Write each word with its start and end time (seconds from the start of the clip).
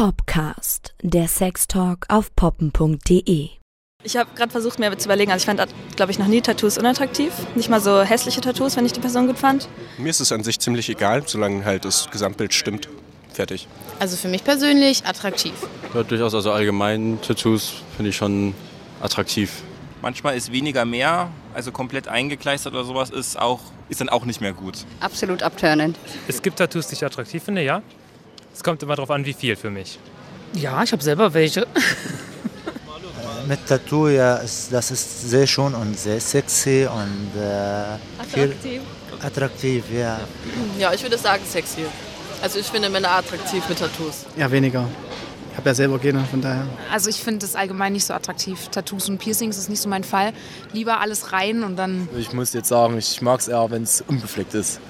Popcast, 0.00 0.94
der 1.02 1.28
Sextalk 1.28 2.06
auf 2.08 2.34
poppen.de. 2.34 3.50
Ich 4.02 4.16
habe 4.16 4.30
gerade 4.34 4.50
versucht, 4.50 4.78
mir 4.78 4.96
zu 4.96 5.06
überlegen, 5.06 5.30
also 5.30 5.42
ich 5.42 5.46
fand, 5.46 5.74
glaube 5.94 6.10
ich, 6.10 6.18
noch 6.18 6.26
nie 6.26 6.40
Tattoos 6.40 6.78
unattraktiv. 6.78 7.34
Nicht 7.54 7.68
mal 7.68 7.82
so 7.82 8.00
hässliche 8.00 8.40
Tattoos, 8.40 8.78
wenn 8.78 8.86
ich 8.86 8.94
die 8.94 9.00
Person 9.00 9.26
gut 9.26 9.38
fand. 9.38 9.68
Mir 9.98 10.08
ist 10.08 10.20
es 10.20 10.32
an 10.32 10.42
sich 10.42 10.58
ziemlich 10.58 10.88
egal, 10.88 11.24
solange 11.26 11.66
halt 11.66 11.84
das 11.84 12.10
Gesamtbild 12.10 12.54
stimmt. 12.54 12.88
Fertig. 13.30 13.68
Also 13.98 14.16
für 14.16 14.28
mich 14.28 14.42
persönlich 14.42 15.04
attraktiv. 15.04 15.52
Ja, 15.92 16.02
durchaus, 16.02 16.34
also 16.34 16.50
allgemein 16.50 17.18
Tattoos 17.20 17.74
finde 17.94 18.08
ich 18.08 18.16
schon 18.16 18.54
attraktiv. 19.02 19.52
Manchmal 20.00 20.34
ist 20.34 20.50
weniger 20.50 20.86
mehr, 20.86 21.30
also 21.52 21.72
komplett 21.72 22.08
eingekleistert 22.08 22.72
oder 22.72 22.84
sowas 22.84 23.10
ist 23.10 23.38
auch 23.38 23.60
ist 23.90 24.00
dann 24.00 24.08
auch 24.08 24.24
nicht 24.24 24.40
mehr 24.40 24.54
gut. 24.54 24.86
Absolut 25.00 25.42
abturnend. 25.42 25.98
Es 26.26 26.40
gibt 26.40 26.58
Tattoos, 26.58 26.86
die 26.86 26.94
ich 26.94 27.04
attraktiv 27.04 27.42
finde, 27.42 27.62
ja. 27.62 27.82
Es 28.60 28.64
kommt 28.64 28.82
immer 28.82 28.94
darauf 28.94 29.10
an, 29.10 29.24
wie 29.24 29.32
viel 29.32 29.56
für 29.56 29.70
mich. 29.70 29.98
Ja, 30.52 30.82
ich 30.82 30.92
habe 30.92 31.02
selber 31.02 31.32
welche. 31.32 31.66
Mit 33.48 33.66
Tattoo, 33.66 34.08
ja, 34.08 34.36
das 34.36 34.90
ist 34.90 35.30
sehr 35.30 35.46
schön 35.46 35.74
und 35.74 35.98
sehr 35.98 36.20
sexy 36.20 36.86
und 36.86 37.40
äh, 37.40 38.20
Attraktiv. 38.20 38.82
attraktiv, 39.22 39.84
ja. 39.90 40.20
Ja, 40.78 40.92
ich 40.92 41.02
würde 41.02 41.16
sagen 41.16 41.42
sexy. 41.48 41.86
Also 42.42 42.58
ich 42.58 42.66
finde 42.66 42.90
Männer 42.90 43.12
attraktiv 43.12 43.66
mit 43.66 43.78
Tattoos. 43.78 44.26
Ja, 44.36 44.50
weniger. 44.50 44.86
Ich 45.52 45.56
habe 45.56 45.70
ja 45.70 45.74
selber 45.74 45.98
keine, 45.98 46.22
von 46.26 46.42
daher. 46.42 46.66
Also 46.92 47.08
ich 47.08 47.16
finde 47.22 47.38
das 47.38 47.56
allgemein 47.56 47.94
nicht 47.94 48.04
so 48.04 48.12
attraktiv. 48.12 48.68
Tattoos 48.68 49.08
und 49.08 49.16
Piercings 49.16 49.56
ist 49.56 49.70
nicht 49.70 49.80
so 49.80 49.88
mein 49.88 50.04
Fall. 50.04 50.34
Lieber 50.74 51.00
alles 51.00 51.32
rein 51.32 51.64
und 51.64 51.76
dann. 51.76 52.10
Ich 52.14 52.34
muss 52.34 52.52
jetzt 52.52 52.68
sagen, 52.68 52.98
ich 52.98 53.22
mag 53.22 53.40
es 53.40 53.48
eher, 53.48 53.70
wenn 53.70 53.84
es 53.84 54.04
unbefleckt 54.06 54.52
ist. 54.52 54.80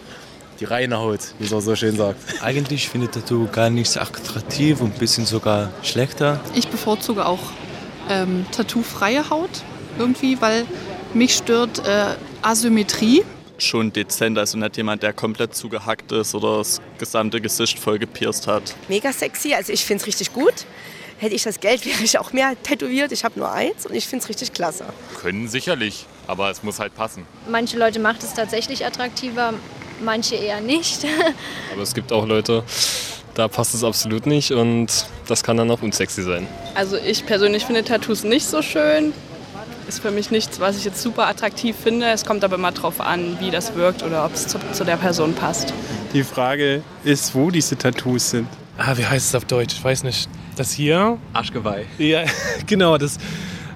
Die 0.61 0.67
reine 0.67 0.99
Haut, 0.99 1.21
wie 1.39 1.47
es 1.47 1.55
auch 1.55 1.61
so 1.61 1.75
schön 1.75 1.97
sagt. 1.97 2.43
Eigentlich 2.43 2.91
finde 2.91 3.07
ich 3.07 3.13
Tattoo 3.13 3.49
gar 3.51 3.71
nicht 3.71 3.91
so 3.91 3.99
attraktiv 3.99 4.83
und 4.83 4.95
ein 4.95 4.99
bisschen 4.99 5.25
sogar 5.25 5.71
schlechter. 5.83 6.39
Ich 6.55 6.69
bevorzuge 6.69 7.25
auch 7.25 7.41
ähm, 8.11 8.45
tattoofreie 8.53 9.31
Haut 9.31 9.49
irgendwie, 9.99 10.39
weil 10.43 10.67
mich 11.15 11.35
stört 11.35 11.79
äh, 11.87 12.15
Asymmetrie. 12.43 13.25
Schon 13.57 13.91
dezent, 13.91 14.37
also 14.37 14.59
nicht 14.59 14.77
jemand, 14.77 15.03
der 15.03 15.15
komplett 15.15 15.55
zugehackt 15.55 16.13
ist 16.13 16.35
oder 16.35 16.59
das 16.59 16.79
gesamte 16.99 17.41
Gesicht 17.41 17.79
voll 17.79 17.99
gepierst 17.99 18.47
hat. 18.47 18.75
Mega 18.89 19.15
sexy, 19.15 19.55
also 19.55 19.73
ich 19.73 19.87
finde 19.87 20.03
es 20.03 20.07
richtig 20.07 20.35
gut. 20.35 20.67
Hätte 21.17 21.35
ich 21.35 21.43
das 21.43 21.61
Geld, 21.61 21.87
wäre 21.87 22.03
ich 22.03 22.19
auch 22.19 22.35
mehr 22.35 22.53
tätowiert. 22.63 23.13
Ich 23.13 23.25
habe 23.25 23.39
nur 23.39 23.51
eins 23.51 23.87
und 23.87 23.95
ich 23.95 24.07
finde 24.07 24.25
es 24.25 24.29
richtig 24.29 24.53
klasse. 24.53 24.85
Können 25.21 25.49
sicherlich, 25.49 26.05
aber 26.27 26.51
es 26.51 26.63
muss 26.63 26.81
halt 26.81 26.95
passen. 26.95 27.27
Manche 27.49 27.79
Leute 27.79 27.99
macht 27.99 28.23
es 28.23 28.35
tatsächlich 28.35 28.85
attraktiver, 28.85 29.55
manche 30.03 30.37
eher 30.37 30.61
nicht. 30.61 31.05
aber 31.73 31.83
es 31.83 31.95
gibt 31.95 32.13
auch 32.13 32.27
Leute, 32.27 32.65
da 33.35 33.49
passt 33.49 33.75
es 33.75 33.85
absolut 33.85 34.27
nicht 34.27 34.53
und 34.53 35.07
das 35.27 35.43
kann 35.43 35.57
dann 35.57 35.71
auch 35.71 35.83
unsexy 35.83 36.23
sein. 36.23 36.47
Also 36.75 36.97
ich 36.97 37.27
persönlich 37.27 37.65
finde 37.65 37.85
Tattoos 37.85 38.25
nicht 38.25 38.47
so 38.47 38.63
schön. 38.63 39.13
Ist 39.89 40.01
für 40.01 40.11
mich 40.11 40.31
nichts, 40.31 40.61
was 40.61 40.77
ich 40.77 40.85
jetzt 40.85 41.03
super 41.03 41.27
attraktiv 41.27 41.75
finde. 41.83 42.07
Es 42.07 42.25
kommt 42.25 42.45
aber 42.45 42.57
immer 42.57 42.71
drauf 42.73 43.01
an, 43.01 43.39
wie 43.41 43.51
das 43.51 43.75
wirkt 43.75 44.03
oder 44.03 44.25
ob 44.25 44.35
es 44.35 44.47
zu, 44.47 44.59
zu 44.73 44.85
der 44.85 44.97
Person 44.97 45.35
passt. 45.35 45.73
Die 46.13 46.23
Frage 46.23 46.83
ist, 47.03 47.35
wo 47.35 47.51
diese 47.51 47.77
Tattoos 47.77 48.31
sind. 48.31 48.47
Ah, 48.79 48.97
wie 48.97 49.05
heißt 49.05 49.29
es 49.29 49.35
auf 49.35 49.45
Deutsch? 49.45 49.75
Ich 49.75 49.85
weiß 49.85 50.05
nicht. 50.05 50.29
Das 50.57 50.73
hier? 50.73 51.19
Arschgeweih. 51.33 51.87
Ja, 51.99 52.25
genau. 52.67 52.99
Das, 52.99 53.19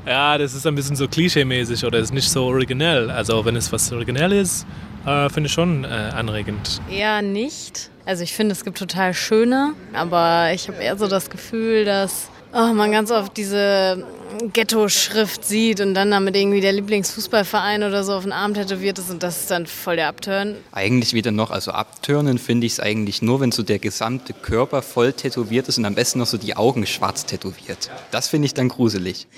ja, 0.07 0.39
das 0.39 0.55
ist 0.55 0.67
ein 0.67 0.75
bisschen 0.75 0.97
so 0.97 1.07
klischee-mäßig 1.07 1.85
oder 1.85 1.99
ist 1.99 2.13
nicht 2.13 2.31
so 2.31 2.45
originell. 2.45 3.11
Also 3.11 3.45
wenn 3.45 3.57
es 3.57 3.73
was 3.73 3.91
originell 3.93 4.33
ist, 4.33 4.67
äh, 5.07 5.29
finde 5.31 5.47
ich 5.49 5.53
schon 5.53 5.85
äh, 5.85 5.89
anregend. 5.89 6.81
Eher 6.91 7.23
nicht. 7.23 7.91
Also 8.07 8.23
ich 8.23 8.35
finde, 8.35 8.53
es 8.53 8.65
gibt 8.65 8.79
total 8.79 9.15
schöne, 9.15 9.75
aber 9.95 10.51
ich 10.53 10.69
habe 10.69 10.83
eher 10.83 10.97
so 10.99 11.09
das 11.09 11.31
Gefühl, 11.31 11.85
dass 11.85 12.29
oh, 12.55 12.73
man 12.73 12.93
ganz 12.93 13.11
oft 13.11 13.37
diese 13.37 14.05
Ghetto-Schrift 14.53 15.45
sieht 15.45 15.81
und 15.81 15.95
dann 15.95 16.11
damit 16.11 16.37
irgendwie 16.37 16.61
der 16.61 16.73
Lieblingsfußballverein 16.73 17.83
oder 17.83 18.05
so 18.05 18.13
auf 18.13 18.25
den 18.25 18.33
Arm 18.33 18.55
tätowiert 18.55 18.99
ist 18.99 19.11
und 19.11 19.23
das 19.23 19.41
ist 19.41 19.51
dann 19.51 19.67
voll 19.67 19.97
der 19.97 20.09
Abturn. 20.09 20.57
Eigentlich 20.73 21.15
wieder 21.15 21.31
noch, 21.31 21.51
also 21.51 21.71
abturnen 21.71 22.39
finde 22.39 22.67
ich 22.67 22.75
es 22.75 22.81
eigentlich 22.81 23.23
nur, 23.23 23.41
wenn 23.41 23.53
so 23.53 23.63
der 23.63 23.79
gesamte 23.79 24.33
Körper 24.33 24.83
voll 24.83 25.13
tätowiert 25.13 25.69
ist 25.69 25.79
und 25.79 25.85
am 25.85 25.95
besten 25.95 26.19
noch 26.19 26.27
so 26.27 26.39
die 26.39 26.57
Augen 26.57 26.87
schwarz 26.87 27.27
tätowiert. 27.27 27.91
Das 28.11 28.29
finde 28.29 28.47
ich 28.47 28.55
dann 28.55 28.69
gruselig. 28.69 29.27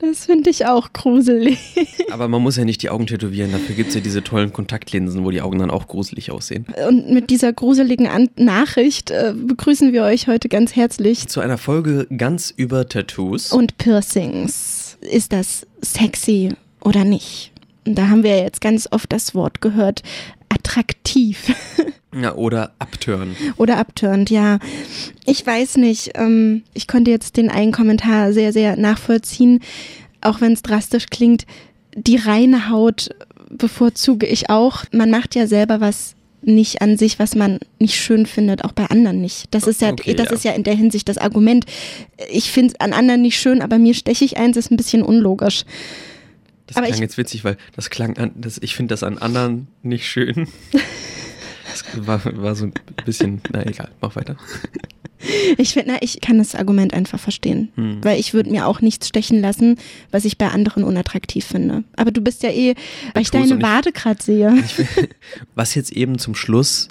Das 0.00 0.26
finde 0.26 0.50
ich 0.50 0.64
auch 0.64 0.92
gruselig. 0.92 1.58
Aber 2.10 2.28
man 2.28 2.40
muss 2.40 2.56
ja 2.56 2.64
nicht 2.64 2.82
die 2.82 2.90
Augen 2.90 3.06
tätowieren, 3.06 3.50
dafür 3.50 3.74
gibt 3.74 3.88
es 3.88 3.94
ja 3.96 4.00
diese 4.00 4.22
tollen 4.22 4.52
Kontaktlinsen, 4.52 5.24
wo 5.24 5.30
die 5.32 5.40
Augen 5.40 5.58
dann 5.58 5.72
auch 5.72 5.88
gruselig 5.88 6.30
aussehen. 6.30 6.66
Und 6.86 7.10
mit 7.10 7.30
dieser 7.30 7.52
gruseligen 7.52 8.06
An 8.06 8.28
Nachricht 8.36 9.10
äh, 9.10 9.34
begrüßen 9.34 9.92
wir 9.92 10.04
euch 10.04 10.28
heute 10.28 10.48
ganz 10.48 10.76
herzlich 10.76 11.26
zu 11.26 11.40
einer 11.40 11.58
Folge 11.58 11.87
ganz 12.16 12.52
über 12.56 12.88
Tattoos 12.88 13.52
und 13.52 13.78
Piercings. 13.78 14.98
Ist 15.00 15.32
das 15.32 15.66
sexy 15.82 16.54
oder 16.80 17.04
nicht? 17.04 17.52
Und 17.86 17.96
da 17.96 18.08
haben 18.08 18.22
wir 18.22 18.38
jetzt 18.38 18.60
ganz 18.60 18.88
oft 18.90 19.12
das 19.12 19.34
Wort 19.34 19.60
gehört, 19.60 20.02
attraktiv. 20.48 21.54
Ja, 22.14 22.34
oder 22.36 22.72
abtören. 22.78 23.36
Oder 23.58 23.76
abtörend, 23.76 24.30
ja. 24.30 24.60
Ich 25.26 25.46
weiß 25.46 25.76
nicht. 25.76 26.12
Ähm, 26.14 26.62
ich 26.72 26.88
konnte 26.88 27.10
jetzt 27.10 27.36
den 27.36 27.50
einen 27.50 27.70
Kommentar 27.70 28.32
sehr, 28.32 28.54
sehr 28.54 28.78
nachvollziehen, 28.78 29.60
auch 30.22 30.40
wenn 30.40 30.54
es 30.54 30.62
drastisch 30.62 31.08
klingt. 31.10 31.44
Die 31.94 32.16
reine 32.16 32.70
Haut 32.70 33.10
bevorzuge 33.50 34.26
ich 34.26 34.48
auch. 34.48 34.84
Man 34.90 35.10
macht 35.10 35.34
ja 35.34 35.46
selber 35.46 35.82
was 35.82 36.14
nicht 36.42 36.80
an 36.82 36.96
sich, 36.96 37.18
was 37.18 37.34
man 37.34 37.58
nicht 37.78 37.96
schön 37.96 38.24
findet, 38.26 38.64
auch 38.64 38.72
bei 38.72 38.86
anderen 38.86 39.20
nicht. 39.20 39.46
Das 39.52 39.66
ist 39.66 39.80
ja, 39.82 39.90
Okay, 39.90 40.14
das 40.14 40.28
ja. 40.28 40.34
ist 40.34 40.44
ja 40.44 40.52
in 40.52 40.62
der 40.64 40.74
Hinsicht 40.74 41.08
das 41.08 41.18
Argument. 41.18 41.64
Ich 42.30 42.50
finde 42.52 42.74
es 42.74 42.80
an 42.80 42.92
anderen 42.92 43.22
nicht 43.22 43.38
schön, 43.40 43.60
aber 43.60 43.78
mir 43.78 43.94
steche 43.94 44.24
ich 44.24 44.36
eins, 44.36 44.56
ist 44.56 44.70
ein 44.70 44.76
bisschen 44.76 45.02
unlogisch. 45.02 45.64
Das 46.66 46.76
Aber 46.76 46.86
klang 46.86 46.96
ich- 46.96 47.00
jetzt 47.00 47.18
witzig, 47.18 47.44
weil 47.44 47.56
das 47.74 47.90
klang 47.90 48.16
an, 48.18 48.30
das, 48.36 48.58
ich 48.62 48.74
finde 48.76 48.92
das 48.92 49.02
an 49.02 49.18
anderen 49.18 49.68
nicht 49.82 50.06
schön. 50.06 50.46
Das 51.94 52.06
war, 52.06 52.20
war 52.42 52.54
so 52.54 52.66
ein 52.66 52.72
bisschen, 53.04 53.40
na 53.52 53.64
egal, 53.66 53.90
mach 54.00 54.16
weiter. 54.16 54.36
Ich 55.56 55.72
finde, 55.72 55.96
ich 56.00 56.20
kann 56.20 56.38
das 56.38 56.54
Argument 56.54 56.94
einfach 56.94 57.18
verstehen, 57.18 57.70
Hm. 57.74 57.98
weil 58.04 58.20
ich 58.20 58.34
würde 58.34 58.50
mir 58.50 58.66
auch 58.68 58.80
nichts 58.80 59.08
stechen 59.08 59.40
lassen, 59.40 59.76
was 60.12 60.24
ich 60.24 60.38
bei 60.38 60.48
anderen 60.48 60.84
unattraktiv 60.84 61.44
finde. 61.44 61.82
Aber 61.96 62.12
du 62.12 62.20
bist 62.20 62.44
ja 62.44 62.50
eh, 62.50 62.74
weil 63.14 63.22
ich 63.22 63.32
und 63.34 63.40
deine 63.42 63.56
ich- 63.56 63.62
Wade 63.62 63.90
gerade 63.92 64.22
sehe. 64.22 64.54
Was 65.56 65.74
jetzt 65.74 65.90
eben 65.92 66.18
zum 66.20 66.36
Schluss 66.36 66.86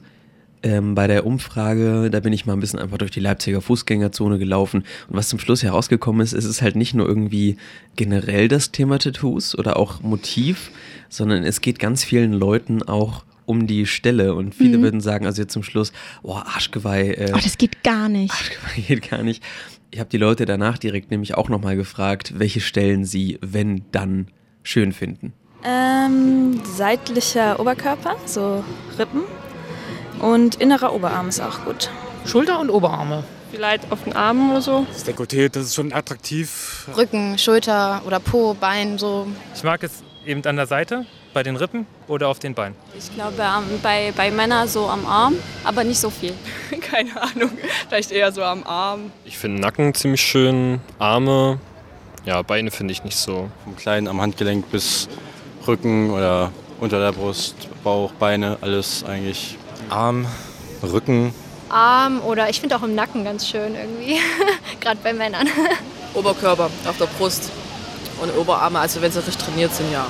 ähm, 0.61 0.93
bei 0.93 1.07
der 1.07 1.25
Umfrage, 1.25 2.09
da 2.11 2.19
bin 2.19 2.33
ich 2.33 2.45
mal 2.45 2.51
ein 2.53 2.59
bisschen 2.59 2.79
einfach 2.79 2.97
durch 2.97 3.11
die 3.11 3.21
Leipziger 3.21 3.61
Fußgängerzone 3.61 4.39
gelaufen 4.39 4.83
und 5.07 5.15
was 5.15 5.29
zum 5.29 5.39
Schluss 5.39 5.63
herausgekommen 5.63 6.19
ist, 6.21 6.33
ist 6.33 6.45
es 6.45 6.61
halt 6.61 6.75
nicht 6.75 6.95
nur 6.95 7.07
irgendwie 7.07 7.55
generell 7.95 8.49
das 8.49 8.71
Thema 8.71 8.97
Tattoos 8.99 9.57
oder 9.57 9.77
auch 9.77 10.01
Motiv, 10.01 10.71
sondern 11.07 11.43
es 11.45 11.61
geht 11.61 11.79
ganz 11.79 12.03
vielen 12.03 12.33
Leuten 12.33 12.83
auch 12.83 13.23
um 13.47 13.65
die 13.65 13.87
Stelle 13.87 14.35
und 14.35 14.53
viele 14.53 14.77
Mhm. 14.77 14.81
würden 14.83 15.01
sagen, 15.01 15.25
also 15.25 15.41
jetzt 15.41 15.53
zum 15.53 15.63
Schluss, 15.63 15.91
boah, 16.21 16.45
Arschgeweih, 16.45 17.11
äh, 17.13 17.31
Oh, 17.33 17.39
das 17.41 17.57
geht 17.57 17.83
gar 17.83 18.07
nicht. 18.09 18.33
geht 18.87 19.09
gar 19.09 19.23
nicht. 19.23 19.41
Ich 19.89 19.99
habe 19.99 20.09
die 20.09 20.17
Leute 20.17 20.45
danach 20.45 20.77
direkt 20.77 21.09
nämlich 21.11 21.35
auch 21.35 21.49
nochmal 21.49 21.75
gefragt, 21.77 22.33
welche 22.37 22.59
Stellen 22.61 23.05
sie, 23.05 23.39
wenn 23.41 23.85
dann, 23.91 24.27
schön 24.63 24.91
finden. 24.91 25.33
Ähm, 25.63 26.59
seitlicher 26.75 27.59
Oberkörper, 27.59 28.17
so 28.25 28.63
Rippen. 28.99 29.21
Und 30.19 30.55
innerer 30.55 30.93
Oberarm 30.93 31.29
ist 31.29 31.39
auch 31.39 31.63
gut. 31.65 31.89
Schulter 32.25 32.59
und 32.59 32.69
Oberarme. 32.69 33.23
Vielleicht 33.51 33.91
auf 33.91 34.03
den 34.03 34.13
Armen 34.13 34.51
oder 34.51 34.61
so. 34.61 34.85
Das 34.91 35.05
Dekolleté, 35.05 35.47
das 35.49 35.63
ist 35.67 35.75
schon 35.75 35.93
attraktiv. 35.93 36.87
Rücken, 36.97 37.37
Schulter 37.37 38.01
oder 38.05 38.19
Po, 38.19 38.53
Bein, 38.59 38.97
so. 38.97 39.25
Ich 39.55 39.63
mag 39.63 39.81
es 39.83 40.03
eben 40.25 40.43
an 40.45 40.57
der 40.57 40.67
Seite, 40.67 41.05
bei 41.37 41.43
den 41.43 41.55
Rippen 41.55 41.85
oder 42.07 42.29
auf 42.29 42.39
den 42.39 42.55
Beinen. 42.55 42.75
Ich 42.97 43.13
glaube, 43.13 43.35
ähm, 43.39 43.79
bei, 43.83 44.11
bei 44.17 44.31
Männern 44.31 44.67
so 44.67 44.87
am 44.87 45.05
Arm, 45.05 45.35
aber 45.63 45.83
nicht 45.83 45.99
so 45.99 46.09
viel. 46.09 46.33
Keine 46.81 47.11
Ahnung. 47.21 47.51
Vielleicht 47.87 48.09
eher 48.09 48.31
so 48.31 48.41
am 48.41 48.63
Arm. 48.63 49.11
Ich 49.23 49.37
finde 49.37 49.61
Nacken 49.61 49.93
ziemlich 49.93 50.21
schön, 50.21 50.81
Arme, 50.97 51.59
ja, 52.25 52.41
Beine 52.41 52.71
finde 52.71 52.91
ich 52.91 53.03
nicht 53.03 53.17
so. 53.17 53.51
Vom 53.63 53.75
kleinen 53.75 54.07
am 54.07 54.19
Handgelenk 54.19 54.71
bis 54.71 55.09
Rücken 55.67 56.09
oder 56.09 56.51
unter 56.79 56.99
der 56.99 57.11
Brust, 57.11 57.55
Bauch, 57.83 58.13
Beine, 58.13 58.57
alles 58.61 59.03
eigentlich. 59.03 59.59
Arm, 59.91 60.25
Rücken. 60.81 61.35
Arm 61.69 62.19
oder 62.21 62.49
ich 62.49 62.61
finde 62.61 62.77
auch 62.77 62.83
im 62.83 62.95
Nacken 62.95 63.23
ganz 63.23 63.47
schön 63.47 63.75
irgendwie. 63.75 64.17
Gerade 64.79 64.99
bei 65.03 65.13
Männern. 65.13 65.47
Oberkörper 66.15 66.71
auf 66.87 66.97
der 66.97 67.05
Brust 67.05 67.51
und 68.23 68.35
Oberarme, 68.35 68.79
also 68.79 69.03
wenn 69.03 69.11
sie 69.11 69.19
richtig 69.19 69.37
trainiert 69.37 69.75
sind, 69.75 69.93
ja. 69.93 70.07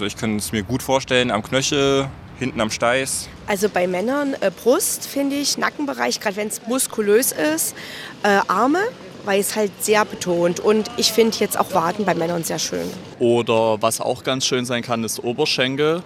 Also 0.00 0.06
ich 0.06 0.16
kann 0.16 0.36
es 0.36 0.50
mir 0.50 0.62
gut 0.62 0.82
vorstellen, 0.82 1.30
am 1.30 1.42
Knöchel, 1.42 2.08
hinten 2.38 2.58
am 2.62 2.70
Steiß. 2.70 3.28
Also 3.46 3.68
bei 3.68 3.86
Männern 3.86 4.34
äh, 4.40 4.50
Brust, 4.50 5.06
finde 5.06 5.36
ich, 5.36 5.58
Nackenbereich, 5.58 6.20
gerade 6.20 6.36
wenn 6.36 6.48
es 6.48 6.66
muskulös 6.66 7.32
ist, 7.32 7.74
äh, 8.22 8.38
Arme, 8.48 8.78
weil 9.26 9.40
es 9.40 9.56
halt 9.56 9.70
sehr 9.84 10.06
betont. 10.06 10.58
Und 10.58 10.90
ich 10.96 11.12
finde 11.12 11.36
jetzt 11.38 11.60
auch 11.60 11.74
Waden 11.74 12.06
bei 12.06 12.14
Männern 12.14 12.44
sehr 12.44 12.58
schön. 12.58 12.88
Oder 13.18 13.82
was 13.82 14.00
auch 14.00 14.24
ganz 14.24 14.46
schön 14.46 14.64
sein 14.64 14.80
kann, 14.82 15.04
ist 15.04 15.22
Oberschenkel. 15.22 16.02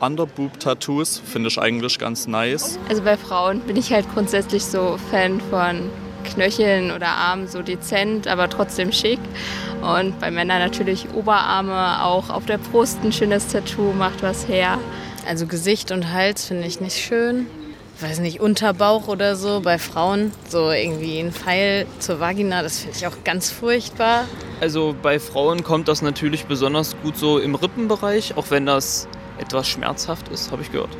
Underboob-Tattoos 0.00 1.22
finde 1.24 1.48
ich 1.48 1.56
eigentlich 1.60 2.00
ganz 2.00 2.26
nice. 2.26 2.80
Also 2.88 3.02
bei 3.02 3.16
Frauen 3.16 3.60
bin 3.60 3.76
ich 3.76 3.92
halt 3.92 4.12
grundsätzlich 4.12 4.64
so 4.64 4.98
Fan 5.12 5.40
von 5.50 5.88
Knöcheln 6.24 6.90
oder 6.90 7.06
Armen 7.06 7.46
so 7.46 7.62
dezent, 7.62 8.26
aber 8.26 8.50
trotzdem 8.50 8.90
schick. 8.90 9.20
Und 9.86 10.18
bei 10.18 10.32
Männern 10.32 10.58
natürlich 10.58 11.06
Oberarme, 11.14 12.02
auch 12.02 12.28
auf 12.28 12.44
der 12.44 12.58
Brust 12.58 12.98
ein 13.04 13.12
schönes 13.12 13.46
Tattoo 13.46 13.92
macht 13.92 14.20
was 14.22 14.48
her. 14.48 14.78
Also 15.28 15.46
Gesicht 15.46 15.92
und 15.92 16.12
Hals 16.12 16.46
finde 16.46 16.66
ich 16.66 16.80
nicht 16.80 16.96
schön. 16.96 17.46
Weiß 18.00 18.18
nicht, 18.18 18.40
Unterbauch 18.40 19.06
oder 19.06 19.36
so. 19.36 19.60
Bei 19.60 19.78
Frauen 19.78 20.32
so 20.48 20.70
irgendwie 20.70 21.20
ein 21.20 21.32
Pfeil 21.32 21.86
zur 22.00 22.18
Vagina, 22.18 22.62
das 22.62 22.80
finde 22.80 22.96
ich 22.98 23.06
auch 23.06 23.24
ganz 23.24 23.50
furchtbar. 23.50 24.24
Also 24.60 24.94
bei 25.02 25.20
Frauen 25.20 25.62
kommt 25.62 25.86
das 25.88 26.02
natürlich 26.02 26.46
besonders 26.46 26.96
gut 27.02 27.16
so 27.16 27.38
im 27.38 27.54
Rippenbereich, 27.54 28.36
auch 28.36 28.50
wenn 28.50 28.66
das 28.66 29.06
etwas 29.38 29.68
schmerzhaft 29.68 30.28
ist, 30.28 30.50
habe 30.50 30.62
ich 30.62 30.72
gehört. 30.72 30.90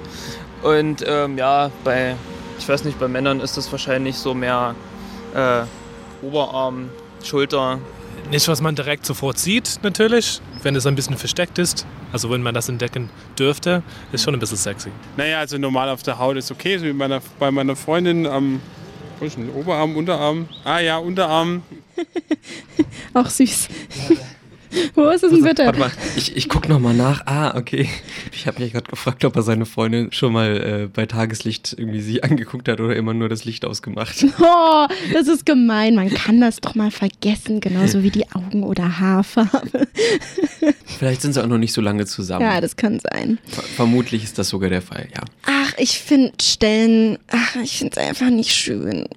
Und 0.62 1.04
ähm, 1.06 1.36
ja, 1.36 1.70
bei, 1.82 2.14
ich 2.58 2.68
weiß 2.68 2.84
nicht, 2.84 3.00
bei 3.00 3.08
Männern 3.08 3.40
ist 3.40 3.56
das 3.56 3.70
wahrscheinlich 3.72 4.16
so 4.16 4.32
mehr 4.32 4.74
äh, 5.34 5.62
Oberarm, 6.24 6.90
Schulter. 7.22 7.78
Nicht, 8.30 8.48
was 8.48 8.60
man 8.60 8.74
direkt 8.74 9.06
sofort 9.06 9.38
sieht, 9.38 9.78
natürlich, 9.82 10.40
wenn 10.62 10.74
es 10.74 10.84
ein 10.86 10.96
bisschen 10.96 11.16
versteckt 11.16 11.58
ist. 11.58 11.86
Also 12.12 12.30
wenn 12.30 12.42
man 12.42 12.54
das 12.54 12.68
entdecken 12.68 13.10
dürfte, 13.38 13.82
ist 14.12 14.24
schon 14.24 14.34
ein 14.34 14.40
bisschen 14.40 14.56
sexy. 14.56 14.90
Naja, 15.16 15.38
also 15.38 15.58
normal 15.58 15.88
auf 15.90 16.02
der 16.02 16.18
Haut 16.18 16.36
ist 16.36 16.50
okay. 16.50 16.78
So 16.78 16.84
wie 16.84 16.92
meiner, 16.92 17.20
bei 17.38 17.50
meiner 17.50 17.76
Freundin 17.76 18.26
am 18.26 18.60
wo 19.18 19.24
ist 19.24 19.36
denn, 19.36 19.50
Oberarm, 19.50 19.96
Unterarm. 19.96 20.48
Ah 20.64 20.80
ja, 20.80 20.98
Unterarm. 20.98 21.62
Auch 23.14 23.28
süß. 23.28 23.68
Wo 24.94 25.08
ist 25.08 25.22
es 25.22 25.32
denn 25.32 25.42
bitte? 25.42 25.64
Warte 25.66 25.78
mal, 25.78 25.90
ich, 26.16 26.36
ich 26.36 26.48
guck 26.48 26.68
noch 26.68 26.78
mal 26.80 26.94
nach. 26.94 27.26
Ah, 27.26 27.56
okay. 27.56 27.88
Ich 28.32 28.46
habe 28.46 28.62
mich 28.62 28.72
gerade 28.72 28.88
gefragt, 28.90 29.24
ob 29.24 29.36
er 29.36 29.42
seine 29.42 29.66
Freundin 29.66 30.12
schon 30.12 30.32
mal 30.32 30.56
äh, 30.84 30.88
bei 30.92 31.06
Tageslicht 31.06 31.74
irgendwie 31.76 32.00
sie 32.00 32.22
angeguckt 32.22 32.68
hat 32.68 32.80
oder 32.80 32.96
immer 32.96 33.14
nur 33.14 33.28
das 33.28 33.44
Licht 33.44 33.64
ausgemacht. 33.64 34.24
Oh, 34.38 34.86
das 35.12 35.28
ist 35.28 35.44
gemein. 35.46 35.94
Man 35.94 36.12
kann 36.12 36.40
das 36.40 36.60
doch 36.60 36.74
mal 36.74 36.90
vergessen, 36.90 37.60
genauso 37.60 38.02
wie 38.02 38.10
die 38.10 38.30
Augen- 38.32 38.62
oder 38.62 39.00
Haarfarbe. 39.00 39.88
Vielleicht 40.98 41.22
sind 41.22 41.32
sie 41.32 41.42
auch 41.42 41.48
noch 41.48 41.58
nicht 41.58 41.72
so 41.72 41.80
lange 41.80 42.06
zusammen. 42.06 42.42
Ja, 42.42 42.60
das 42.60 42.76
kann 42.76 43.00
sein. 43.00 43.38
Ver 43.46 43.62
vermutlich 43.62 44.24
ist 44.24 44.38
das 44.38 44.48
sogar 44.48 44.70
der 44.70 44.82
Fall, 44.82 45.08
ja. 45.14 45.22
Ach, 45.46 45.72
ich 45.78 45.98
finde 45.98 46.32
Stellen, 46.40 47.18
ach, 47.28 47.56
ich 47.62 47.78
finde 47.78 47.98
es 47.98 48.06
einfach 48.08 48.30
nicht 48.30 48.54
schön. 48.54 49.08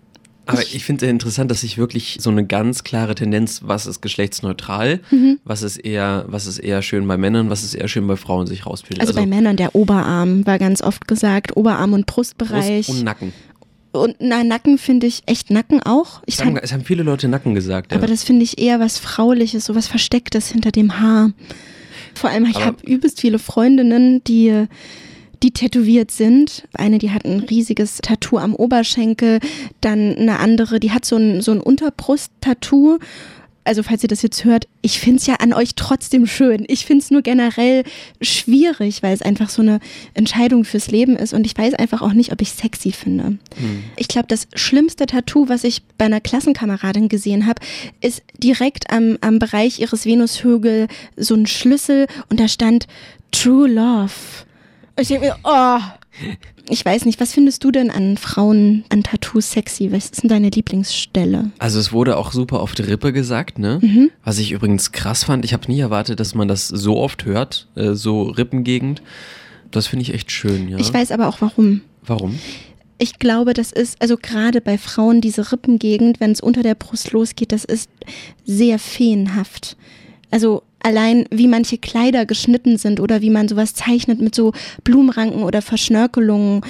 Aber 0.52 0.62
ich 0.62 0.84
finde 0.84 1.02
sehr 1.02 1.10
interessant, 1.10 1.50
dass 1.52 1.62
sich 1.62 1.78
wirklich 1.78 2.18
so 2.20 2.30
eine 2.30 2.46
ganz 2.46 2.84
klare 2.84 3.16
Tendenz, 3.16 3.62
was 3.64 3.86
ist 3.86 4.02
geschlechtsneutral, 4.02 5.00
Mhm. 5.12 5.40
was 5.44 5.62
ist 5.62 5.78
eher, 5.78 6.26
was 6.28 6.48
ist 6.48 6.60
eher 6.60 6.82
schön 6.82 7.08
bei 7.08 7.18
Männern, 7.18 7.50
was 7.50 7.64
ist 7.64 7.74
eher 7.76 7.88
schön 7.88 8.08
bei 8.08 8.16
Frauen 8.16 8.48
sich 8.48 8.66
rausbildet. 8.66 9.02
Also, 9.08 9.14
bei 9.20 9.26
Männern 9.26 9.56
der 9.58 9.76
Oberarm 9.76 10.46
war 10.46 10.60
ganz 10.60 10.82
oft 10.82 11.08
gesagt, 11.08 11.56
Oberarm 11.58 11.94
und 11.94 12.06
Brustbereich. 12.06 12.86
Brust 12.88 13.00
und 13.00 13.06
Nacken. 13.06 13.34
Und 13.92 14.18
na, 14.20 14.44
Nacken 14.44 14.78
finde 14.78 15.08
ich 15.08 15.24
echt 15.26 15.50
Nacken 15.50 15.82
auch. 15.82 16.22
Ich 16.28 16.36
Es 16.36 16.42
haben, 16.46 16.54
kann, 16.54 16.64
es 16.64 16.72
haben 16.74 16.86
viele 16.86 17.02
Leute 17.04 17.28
Nacken 17.28 17.56
gesagt. 17.56 17.92
aber 17.92 18.04
ja. 18.04 18.08
das 18.08 18.24
finde 18.24 18.44
ich 18.44 18.60
eher 18.60 18.80
was 18.80 19.00
Frauliches, 19.00 19.66
so 19.66 19.74
was 19.74 19.88
Verstecktes 19.88 20.50
hinter 20.50 20.72
dem 20.72 21.00
Haar. 21.00 21.32
Vor 22.14 22.30
allem, 22.30 22.46
ich 22.46 22.56
Aber- 22.58 22.66
habe 22.66 22.86
übelst 22.86 23.20
viele 23.22 23.40
Freundinnen, 23.40 24.24
die, 24.26 24.68
die 25.44 25.52
tätowiert 25.52 26.12
sind. 26.12 26.68
Eine, 26.74 26.98
die 26.98 27.12
hat 27.12 27.26
ein 27.26 27.40
riesiges 27.42 27.98
Tattoo 27.98 28.38
am 28.38 28.56
Oberschenkel, 28.56 29.40
dann 29.82 30.16
eine 30.16 30.40
andere, 30.40 30.80
die 30.80 30.92
hat 30.92 31.06
so 31.06 31.16
ein, 31.16 31.42
so 31.42 31.52
ein 31.52 31.62
Unterbrust-Tattoo. 31.62 33.00
Also 33.66 33.84
falls 33.84 34.02
ihr 34.02 34.10
das 34.10 34.24
jetzt 34.24 34.46
hört, 34.46 34.68
ich 34.82 35.00
finde 35.00 35.18
es 35.18 35.28
ja 35.28 35.36
an 35.36 35.54
euch 35.54 35.76
trotzdem 35.76 36.26
schön. 36.26 36.66
Ich 36.68 36.86
finde 36.86 37.04
es 37.04 37.12
nur 37.12 37.22
generell 37.22 37.84
schwierig, 38.20 39.04
weil 39.04 39.14
es 39.14 39.22
einfach 39.22 39.50
so 39.50 39.62
eine 39.62 39.80
Entscheidung 40.16 40.66
fürs 40.66 40.90
Leben 40.90 41.16
ist 41.16 41.34
und 41.34 41.46
ich 41.46 41.56
weiß 41.56 41.76
einfach 41.76 42.02
auch 42.02 42.14
nicht, 42.14 42.32
ob 42.32 42.42
ich 42.42 42.52
sexy 42.52 42.92
finde. 42.92 43.24
Hm. 43.24 43.84
Ich 43.96 44.08
glaube, 44.08 44.28
das 44.28 44.48
schlimmste 44.56 45.06
Tattoo, 45.06 45.50
was 45.50 45.64
ich 45.64 45.84
bei 46.00 46.06
einer 46.06 46.22
Klassenkameradin 46.22 47.10
gesehen 47.10 47.46
habe, 47.46 47.62
ist 48.02 48.24
direkt 48.42 48.90
am, 48.92 49.20
am 49.22 49.38
Bereich 49.38 49.80
ihres 49.80 50.06
Venushögel 50.06 50.88
so 51.16 51.36
ein 51.36 51.46
Schlüssel 51.46 52.08
und 52.30 52.40
da 52.40 52.48
stand 52.48 52.88
True 53.32 53.68
Love. 53.68 54.10
Ich 55.00 55.08
denke 55.08 55.28
mir, 55.28 55.36
oh. 55.44 55.80
Ich 56.70 56.86
weiß 56.86 57.06
nicht, 57.06 57.20
was 57.20 57.34
findest 57.34 57.64
du 57.64 57.72
denn 57.72 57.90
an 57.90 58.18
Frauen, 58.18 58.84
an 58.90 59.04
Tattoos 59.04 59.52
sexy? 59.52 59.92
Was 59.92 60.06
ist 60.06 60.24
denn 60.24 60.30
deine 60.30 60.50
Lieblingsstelle? 60.50 61.52
Also 61.58 61.80
es 61.80 61.92
wurde 61.92 62.18
auch 62.18 62.32
super 62.32 62.60
auf 62.60 62.76
die 62.76 62.84
Rippe 62.84 63.12
gesagt, 63.12 63.58
ne? 63.58 63.80
Mhm. 63.82 64.12
Was 64.24 64.38
ich 64.38 64.52
übrigens 64.52 64.92
krass 64.92 65.24
fand. 65.24 65.46
Ich 65.46 65.54
habe 65.54 65.72
nie 65.72 65.80
erwartet, 65.80 66.20
dass 66.20 66.36
man 66.36 66.48
das 66.48 66.68
so 66.68 66.98
oft 66.98 67.26
hört, 67.26 67.68
äh, 67.76 67.94
so 67.94 68.24
Rippengegend. 68.24 69.02
Das 69.72 69.88
finde 69.88 70.04
ich 70.04 70.14
echt 70.14 70.32
schön, 70.32 70.68
ja. 70.68 70.78
Ich 70.78 70.94
weiß 70.94 71.12
aber 71.12 71.28
auch 71.28 71.42
warum. 71.42 71.82
Warum? 72.06 72.38
Ich 72.98 73.18
glaube, 73.18 73.54
das 73.54 73.72
ist, 73.72 74.02
also 74.02 74.18
gerade 74.18 74.62
bei 74.62 74.78
Frauen, 74.78 75.22
diese 75.22 75.52
Rippengegend, 75.52 76.20
wenn 76.20 76.32
es 76.32 76.42
unter 76.42 76.64
der 76.64 76.76
Brust 76.76 77.12
losgeht, 77.14 77.52
das 77.52 77.64
ist 77.64 77.90
sehr 78.46 78.78
feenhaft. 78.78 79.78
Also 80.32 80.64
allein 80.82 81.26
wie 81.32 81.48
manche 81.48 81.78
Kleider 81.78 82.26
geschnitten 82.26 82.78
sind 82.78 83.00
oder 83.00 83.22
wie 83.22 83.30
man 83.30 83.48
sowas 83.48 83.74
zeichnet 83.74 84.22
mit 84.22 84.36
so 84.36 84.54
Blumenranken 84.84 85.44
oder 85.44 85.62
Verschnörkelungen. 85.62 86.62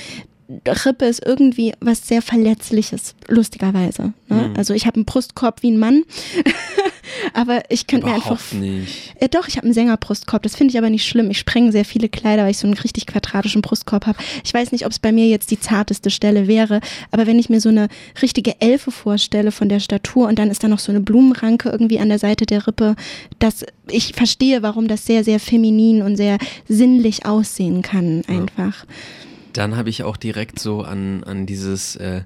Rippe 0.86 1.06
ist 1.06 1.24
irgendwie 1.24 1.74
was 1.80 2.08
sehr 2.08 2.24
Verletzliches, 2.24 3.14
lustigerweise. 3.28 4.14
Ne? 4.30 4.46
Hm. 4.46 4.54
Also 4.58 4.74
ich 4.74 4.88
habe 4.88 4.96
einen 4.96 5.06
Brustkorb 5.06 5.62
wie 5.62 5.72
ein 5.72 5.78
Mann, 5.78 6.04
aber 7.34 7.64
ich 7.70 7.88
könnte 7.88 8.08
mir 8.08 8.16
einfach 8.16 8.52
nicht. 8.54 9.14
äh, 9.20 9.30
doch, 9.30 9.48
ich 9.48 9.58
habe 9.58 9.66
einen 9.66 9.74
Sängerbrustkorb. 9.74 10.44
Das 10.44 10.56
finde 10.56 10.72
ich 10.72 10.78
aber 10.78 10.90
nicht 10.90 11.08
schlimm. 11.08 11.30
Ich 11.32 11.40
sprenge 11.40 11.72
sehr 11.72 11.86
viele 11.86 12.10
Kleider, 12.10 12.44
weil 12.44 12.52
ich 12.52 12.58
so 12.58 12.68
einen 12.68 12.78
richtig 12.78 13.08
quadratischen 13.08 13.62
Brustkorb 13.62 14.06
habe. 14.06 14.18
Ich 14.44 14.54
weiß 14.54 14.72
nicht, 14.72 14.86
ob 14.86 14.92
es 14.92 15.00
bei 15.00 15.12
mir 15.12 15.28
jetzt 15.28 15.52
die 15.52 15.60
zarteste 15.60 16.10
Stelle 16.10 16.48
wäre, 16.48 16.82
aber 17.12 17.28
wenn 17.28 17.40
ich 17.40 17.50
mir 17.50 17.62
so 17.62 17.70
eine 17.70 17.88
richtige 18.22 18.60
Elfe 18.62 18.92
vorstelle 18.92 19.52
von 19.52 19.70
der 19.70 19.80
Statur 19.80 20.28
und 20.28 20.40
dann 20.40 20.50
ist 20.52 20.64
da 20.64 20.68
noch 20.68 20.80
so 20.80 20.92
eine 20.92 21.02
Blumenranke 21.02 21.70
irgendwie 21.70 22.00
an 22.00 22.10
der 22.10 22.20
Seite 22.20 22.46
der 22.46 22.68
Rippe, 22.68 22.96
das, 23.40 23.66
ich 23.90 24.14
verstehe, 24.14 24.62
warum 24.62 24.88
das 24.88 25.06
sehr, 25.06 25.24
sehr 25.24 25.40
feminin 25.40 26.02
und 26.02 26.16
sehr 26.16 26.38
sinnlich 26.68 27.26
aussehen 27.26 27.82
kann, 27.82 28.24
einfach. 28.28 28.86
Dann 29.54 29.76
habe 29.76 29.90
ich 29.90 30.04
auch 30.04 30.18
direkt 30.18 30.60
so 30.60 30.82
an, 30.82 31.24
an 31.24 31.46
dieses 31.46 31.96
äh, 31.96 32.22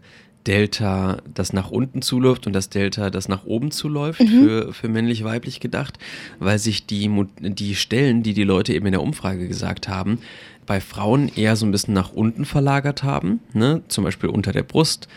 Delta, 0.47 1.17
das 1.33 1.53
nach 1.53 1.71
unten 1.71 2.01
zuläuft 2.01 2.47
und 2.47 2.53
das 2.53 2.69
Delta, 2.69 3.09
das 3.09 3.27
nach 3.27 3.45
oben 3.45 3.71
zuläuft, 3.71 4.19
Mhm. 4.21 4.27
für, 4.27 4.73
für 4.73 4.87
männlich-weiblich 4.89 5.59
gedacht, 5.59 5.97
weil 6.39 6.59
sich 6.59 6.85
die, 6.85 7.09
die 7.39 7.75
Stellen, 7.75 8.23
die 8.23 8.33
die 8.33 8.43
Leute 8.43 8.73
eben 8.73 8.85
in 8.85 8.91
der 8.91 9.01
Umfrage 9.01 9.47
gesagt 9.47 9.87
haben, 9.87 10.19
bei 10.65 10.79
Frauen 10.79 11.29
eher 11.35 11.55
so 11.55 11.65
ein 11.65 11.71
bisschen 11.71 11.93
nach 11.93 12.13
unten 12.13 12.45
verlagert 12.45 13.03
haben, 13.03 13.39
ne? 13.53 13.81
zum 13.87 14.03
Beispiel 14.03 14.29
unter 14.29 14.51
der 14.51 14.63
Brust, 14.63 15.07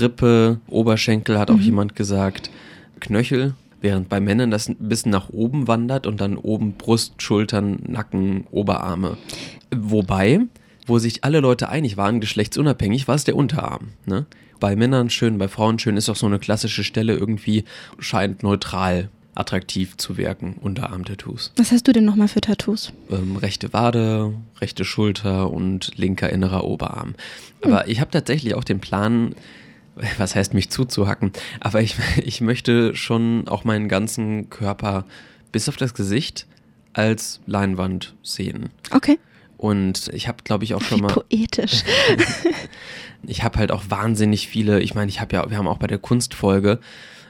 Rippe, 0.00 0.60
Oberschenkel 0.68 1.38
hat 1.38 1.50
auch 1.50 1.56
Mhm. 1.56 1.62
jemand 1.62 1.96
gesagt, 1.96 2.50
Knöchel, 3.00 3.54
während 3.80 4.08
bei 4.08 4.20
Männern 4.20 4.50
das 4.50 4.68
ein 4.68 4.76
bisschen 4.78 5.10
nach 5.10 5.28
oben 5.30 5.66
wandert 5.68 6.06
und 6.06 6.20
dann 6.20 6.36
oben 6.36 6.74
Brust, 6.74 7.20
Schultern, 7.20 7.80
Nacken, 7.86 8.46
Oberarme. 8.52 9.16
Wobei, 9.74 10.40
wo 10.86 10.98
sich 10.98 11.24
alle 11.24 11.40
Leute 11.40 11.68
einig 11.68 11.96
waren, 11.96 12.20
geschlechtsunabhängig, 12.20 13.08
war 13.08 13.14
es 13.16 13.24
der 13.24 13.36
Unterarm. 13.36 13.88
Ne? 14.06 14.26
Bei 14.62 14.76
Männern 14.76 15.10
schön, 15.10 15.38
bei 15.38 15.48
Frauen 15.48 15.80
schön 15.80 15.96
ist 15.96 16.08
auch 16.08 16.14
so 16.14 16.26
eine 16.26 16.38
klassische 16.38 16.84
Stelle 16.84 17.16
irgendwie, 17.16 17.64
scheint 17.98 18.44
neutral 18.44 19.08
attraktiv 19.34 19.96
zu 19.96 20.16
wirken, 20.16 20.54
Unterarm-Tattoos. 20.60 21.50
Was 21.56 21.72
hast 21.72 21.88
du 21.88 21.92
denn 21.92 22.04
nochmal 22.04 22.28
für 22.28 22.40
Tattoos? 22.40 22.92
Ähm, 23.10 23.36
rechte 23.36 23.72
Wade, 23.72 24.32
rechte 24.60 24.84
Schulter 24.84 25.50
und 25.50 25.98
linker 25.98 26.30
innerer 26.30 26.62
Oberarm. 26.62 27.16
Aber 27.62 27.88
ich 27.88 28.00
habe 28.00 28.12
tatsächlich 28.12 28.54
auch 28.54 28.62
den 28.62 28.78
Plan, 28.78 29.34
was 30.18 30.36
heißt 30.36 30.54
mich 30.54 30.70
zuzuhacken, 30.70 31.32
aber 31.58 31.80
ich, 31.80 31.96
ich 32.22 32.40
möchte 32.40 32.94
schon 32.94 33.48
auch 33.48 33.64
meinen 33.64 33.88
ganzen 33.88 34.48
Körper 34.48 35.06
bis 35.50 35.68
auf 35.68 35.76
das 35.76 35.92
Gesicht 35.92 36.46
als 36.92 37.40
Leinwand 37.46 38.14
sehen. 38.22 38.70
Okay. 38.92 39.18
Und 39.62 40.10
ich 40.12 40.26
habe, 40.26 40.38
glaube 40.42 40.64
ich, 40.64 40.74
auch 40.74 40.82
schon 40.82 40.98
Wie 40.98 41.02
mal. 41.02 41.12
poetisch. 41.12 41.84
Ich 43.24 43.44
habe 43.44 43.56
halt 43.60 43.70
auch 43.70 43.84
wahnsinnig 43.88 44.48
viele, 44.48 44.80
ich 44.80 44.96
meine, 44.96 45.08
ich 45.08 45.20
habe 45.20 45.36
ja, 45.36 45.48
wir 45.48 45.56
haben 45.56 45.68
auch 45.68 45.78
bei 45.78 45.86
der 45.86 45.98
Kunstfolge 45.98 46.80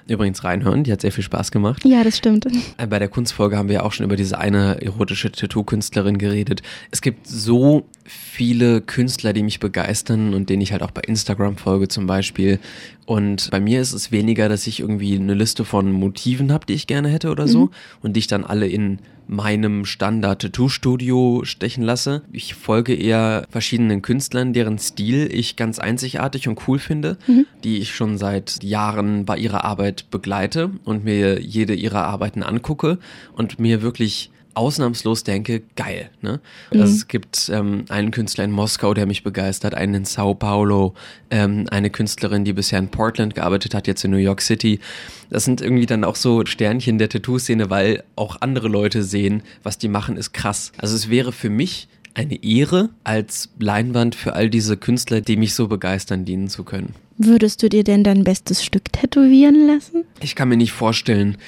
übrigens 0.09 0.43
reinhören, 0.43 0.85
die 0.85 0.91
hat 0.93 1.03
sehr 1.03 1.12
viel 1.12 1.23
Spaß 1.23 1.51
gemacht. 1.51 1.85
ja, 1.85 2.03
das 2.03 2.17
stimmt. 2.17 2.47
Äh, 2.79 2.87
Bei 2.87 2.99
der 2.99 3.09
Kunstfolge 3.09 3.59
haben 3.59 3.69
wir 3.69 3.75
ja 3.75 3.83
auch 3.83 3.93
schon 3.93 4.05
über 4.05 4.17
diese 4.17 4.39
eine 4.39 4.81
erotische 4.81 5.31
Tattoo-Künstlerin 5.31 6.17
geredet. 6.17 6.62
Es 6.91 7.03
gibt 7.03 7.27
so 7.27 7.87
viele 8.05 8.81
Künstler, 8.81 9.33
die 9.33 9.43
mich 9.43 9.61
begeistern 9.61 10.35
und 10.35 10.51
denen 10.51 10.63
ich 10.63 10.73
halt 10.73 10.83
auch 10.83 10.91
bei 10.91 11.03
Instagram 11.03 11.57
folge 11.57 11.89
zum 11.89 12.07
Beispiel. 12.07 12.59
Und 13.07 13.51
bei 13.51 13.61
mir 13.61 13.81
ist 13.81 13.93
es 13.93 14.11
weniger, 14.13 14.49
dass 14.49 14.67
ich 14.67 14.81
irgendwie 14.81 15.15
eine 15.17 15.35
Liste 15.35 15.65
von 15.65 15.91
Motiven 15.93 16.53
habe, 16.53 16.67
die 16.67 16.75
ich 16.75 16.87
gerne 16.87 17.09
hätte 17.09 17.31
oder 17.31 17.47
so 17.49 17.67
Mhm. 17.67 17.71
und 18.03 18.13
die 18.15 18.21
ich 18.21 18.27
dann 18.27 18.45
alle 18.45 18.67
in 18.67 18.99
meinem 19.29 19.85
Standard-Tattoo-Studio 19.85 21.43
stechen 21.45 21.83
lasse. 21.85 22.23
Ich 22.33 22.55
folge 22.55 22.95
eher 22.95 23.47
verschiedenen 23.51 24.03
Künstlern, 24.03 24.53
deren 24.53 24.79
Stil 24.79 25.29
ich 25.33 25.57
ganz 25.57 25.79
einzigartig 25.79 26.49
und 26.49 26.61
cool 26.69 26.79
finde, 26.79 27.17
Mhm. 27.27 27.47
die 27.65 27.79
ich 27.79 27.95
schon 27.95 28.19
seit 28.19 28.63
Jahren 28.63 29.25
bei 29.25 29.37
ihrer 29.39 29.65
Arbeit 29.65 30.11
begleite 30.11 30.71
und 30.85 31.05
mir 31.05 31.41
jede 31.41 31.75
ihrer 31.75 32.05
Arbeiten 32.05 32.43
angucke 32.43 32.99
und 33.37 33.59
mir 33.59 33.83
wirklich 33.83 34.31
ausnahmslos 34.55 35.25
denke, 35.25 35.63
geil. 35.77 36.11
Ne? 36.21 36.41
Mhm. 36.73 36.81
Also 36.81 36.95
es 36.95 37.09
gibt 37.09 37.51
ähm, 37.53 37.85
einen 37.89 38.11
Künstler 38.11 38.45
in 38.45 38.51
Moskau, 38.51 38.95
der 38.95 39.07
mich 39.07 39.23
begeistert, 39.23 39.75
einen 39.75 39.95
in 39.95 40.05
Sao 40.05 40.35
Paulo, 40.35 40.95
ähm, 41.31 41.67
eine 41.71 41.91
Künstlerin, 41.91 42.45
die 42.45 42.53
bisher 42.53 42.79
in 42.79 42.89
Portland 42.89 43.35
gearbeitet 43.35 43.75
hat, 43.75 43.87
jetzt 43.87 44.05
in 44.05 44.11
New 44.11 44.17
York 44.17 44.43
City. 44.43 44.81
Das 45.31 45.45
sind 45.45 45.61
irgendwie 45.61 45.87
dann 45.87 46.05
auch 46.05 46.17
so 46.17 46.45
Sternchen 46.45 46.99
der 46.99 47.09
Tattoo-Szene, 47.09 47.71
weil 47.71 48.05
auch 48.17 48.37
andere 48.41 48.69
Leute 48.69 49.03
sehen, 49.03 49.43
was 49.63 49.79
die 49.79 49.89
machen, 49.89 50.17
ist 50.17 50.33
krass. 50.33 50.73
Also 50.79 50.95
es 50.95 51.09
wäre 51.09 51.33
für 51.33 51.51
mich 51.51 51.89
eine 52.15 52.43
Ehre, 52.45 52.91
als 53.05 53.49
Leinwand 53.59 54.15
für 54.15 54.35
all 54.35 54.51
diese 54.51 54.77
Künstler, 54.77 55.21
die 55.21 55.37
mich 55.37 55.55
so 55.55 55.69
begeistern, 55.69 56.25
dienen 56.25 56.49
zu 56.49 56.65
können. 56.65 56.95
Würdest 57.19 57.63
du 57.63 57.69
dir 57.69 57.85
denn 57.85 58.05
dein 58.05 58.25
bestes 58.25 58.65
Stück 58.65 58.93
tätowieren 58.93 59.67
lassen? 59.67 60.05
Ich 60.21 60.35
kann 60.35 60.49
mir 60.49 60.57
nicht 60.57 60.73
vorstellen, 60.73 61.39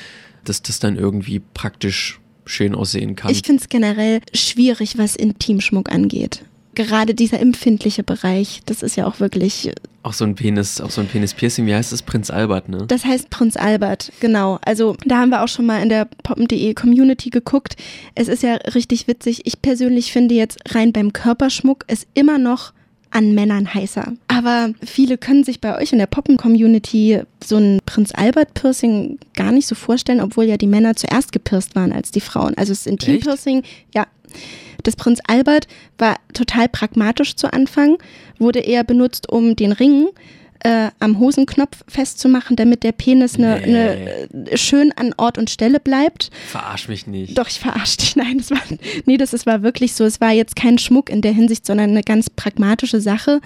dass 0.44 0.62
das 0.62 0.78
dann 0.78 0.96
irgendwie 0.96 1.40
praktisch 1.40 2.20
schön 2.44 2.74
aussehen 2.74 3.16
kann. 3.16 3.30
Ich 3.30 3.42
finde 3.44 3.62
es 3.62 3.68
generell 3.68 4.20
schwierig, 4.32 4.98
was 4.98 5.16
Intimschmuck 5.16 5.90
angeht. 5.90 6.44
Gerade 6.74 7.14
dieser 7.14 7.40
empfindliche 7.40 8.02
Bereich, 8.02 8.60
das 8.66 8.82
ist 8.82 8.96
ja 8.96 9.06
auch 9.06 9.20
wirklich. 9.20 9.70
Auch 10.02 10.12
so 10.12 10.24
ein 10.24 10.34
Penis, 10.34 10.80
auch 10.80 10.90
so 10.90 11.00
ein 11.00 11.06
Penis-Piercing, 11.06 11.66
wie 11.66 11.74
heißt 11.74 11.92
das? 11.92 12.02
Prinz 12.02 12.30
Albert, 12.30 12.68
ne? 12.68 12.84
Das 12.88 13.04
heißt 13.04 13.30
Prinz 13.30 13.56
Albert, 13.56 14.12
genau. 14.20 14.58
Also 14.64 14.96
da 15.06 15.18
haben 15.18 15.30
wir 15.30 15.42
auch 15.42 15.48
schon 15.48 15.66
mal 15.66 15.82
in 15.82 15.88
der 15.88 16.06
poppen.de 16.24 16.74
Community 16.74 17.30
geguckt. 17.30 17.76
Es 18.14 18.28
ist 18.28 18.42
ja 18.42 18.54
richtig 18.74 19.06
witzig. 19.06 19.42
Ich 19.44 19.62
persönlich 19.62 20.12
finde 20.12 20.34
jetzt 20.34 20.58
rein 20.74 20.92
beim 20.92 21.12
Körperschmuck 21.12 21.84
ist 21.86 22.08
immer 22.14 22.38
noch 22.38 22.72
an 23.14 23.32
Männern 23.32 23.72
heißer. 23.72 24.12
Aber 24.26 24.72
viele 24.84 25.16
können 25.16 25.44
sich 25.44 25.60
bei 25.60 25.78
euch 25.80 25.92
in 25.92 25.98
der 25.98 26.06
Poppen-Community 26.06 27.20
so 27.42 27.56
ein 27.56 27.78
Prinz 27.86 28.12
Albert-Piercing 28.12 29.18
gar 29.34 29.52
nicht 29.52 29.68
so 29.68 29.76
vorstellen, 29.76 30.20
obwohl 30.20 30.44
ja 30.44 30.56
die 30.56 30.66
Männer 30.66 30.96
zuerst 30.96 31.30
gepierst 31.30 31.76
waren 31.76 31.92
als 31.92 32.10
die 32.10 32.20
Frauen. 32.20 32.54
Also 32.58 32.72
das 32.72 32.86
Intim-Piercing, 32.86 33.62
ja. 33.94 34.06
Das 34.82 34.96
Prinz 34.96 35.20
Albert 35.28 35.68
war 35.96 36.16
total 36.34 36.68
pragmatisch 36.68 37.36
zu 37.36 37.52
Anfang, 37.52 37.98
wurde 38.38 38.58
eher 38.58 38.82
benutzt, 38.82 39.30
um 39.30 39.54
den 39.54 39.72
Ring 39.72 40.08
äh, 40.64 40.90
am 40.98 41.18
Hosenknopf 41.20 41.84
festzumachen, 41.86 42.56
damit 42.56 42.82
der 42.82 42.92
Penis 42.92 43.38
ne, 43.38 43.62
Nee. 43.64 43.72
ne, 44.32 44.56
schön 44.56 44.92
an 44.96 45.14
Ort 45.18 45.38
und 45.38 45.50
Stelle 45.50 45.78
bleibt. 45.78 46.30
Verarsch 46.48 46.88
mich 46.88 47.06
nicht. 47.06 47.36
Doch, 47.38 47.48
ich 47.48 47.60
verarsche 47.60 47.98
dich. 47.98 48.16
Nein, 48.16 48.38
das 48.38 48.50
war, 48.50 48.60
nee, 49.04 49.16
das 49.18 49.32
ist, 49.34 49.44
war 49.46 49.62
wirklich 49.62 49.94
so. 49.94 50.04
Es 50.04 50.20
war 50.20 50.32
jetzt 50.32 50.56
kein 50.56 50.78
Schmuck 50.78 51.10
in 51.10 51.20
der 51.20 51.32
Hinsicht, 51.32 51.66
sondern 51.66 51.90
eine 51.90 52.02
ganz 52.02 52.30
pragmatische 52.30 53.00
Sache. 53.00 53.40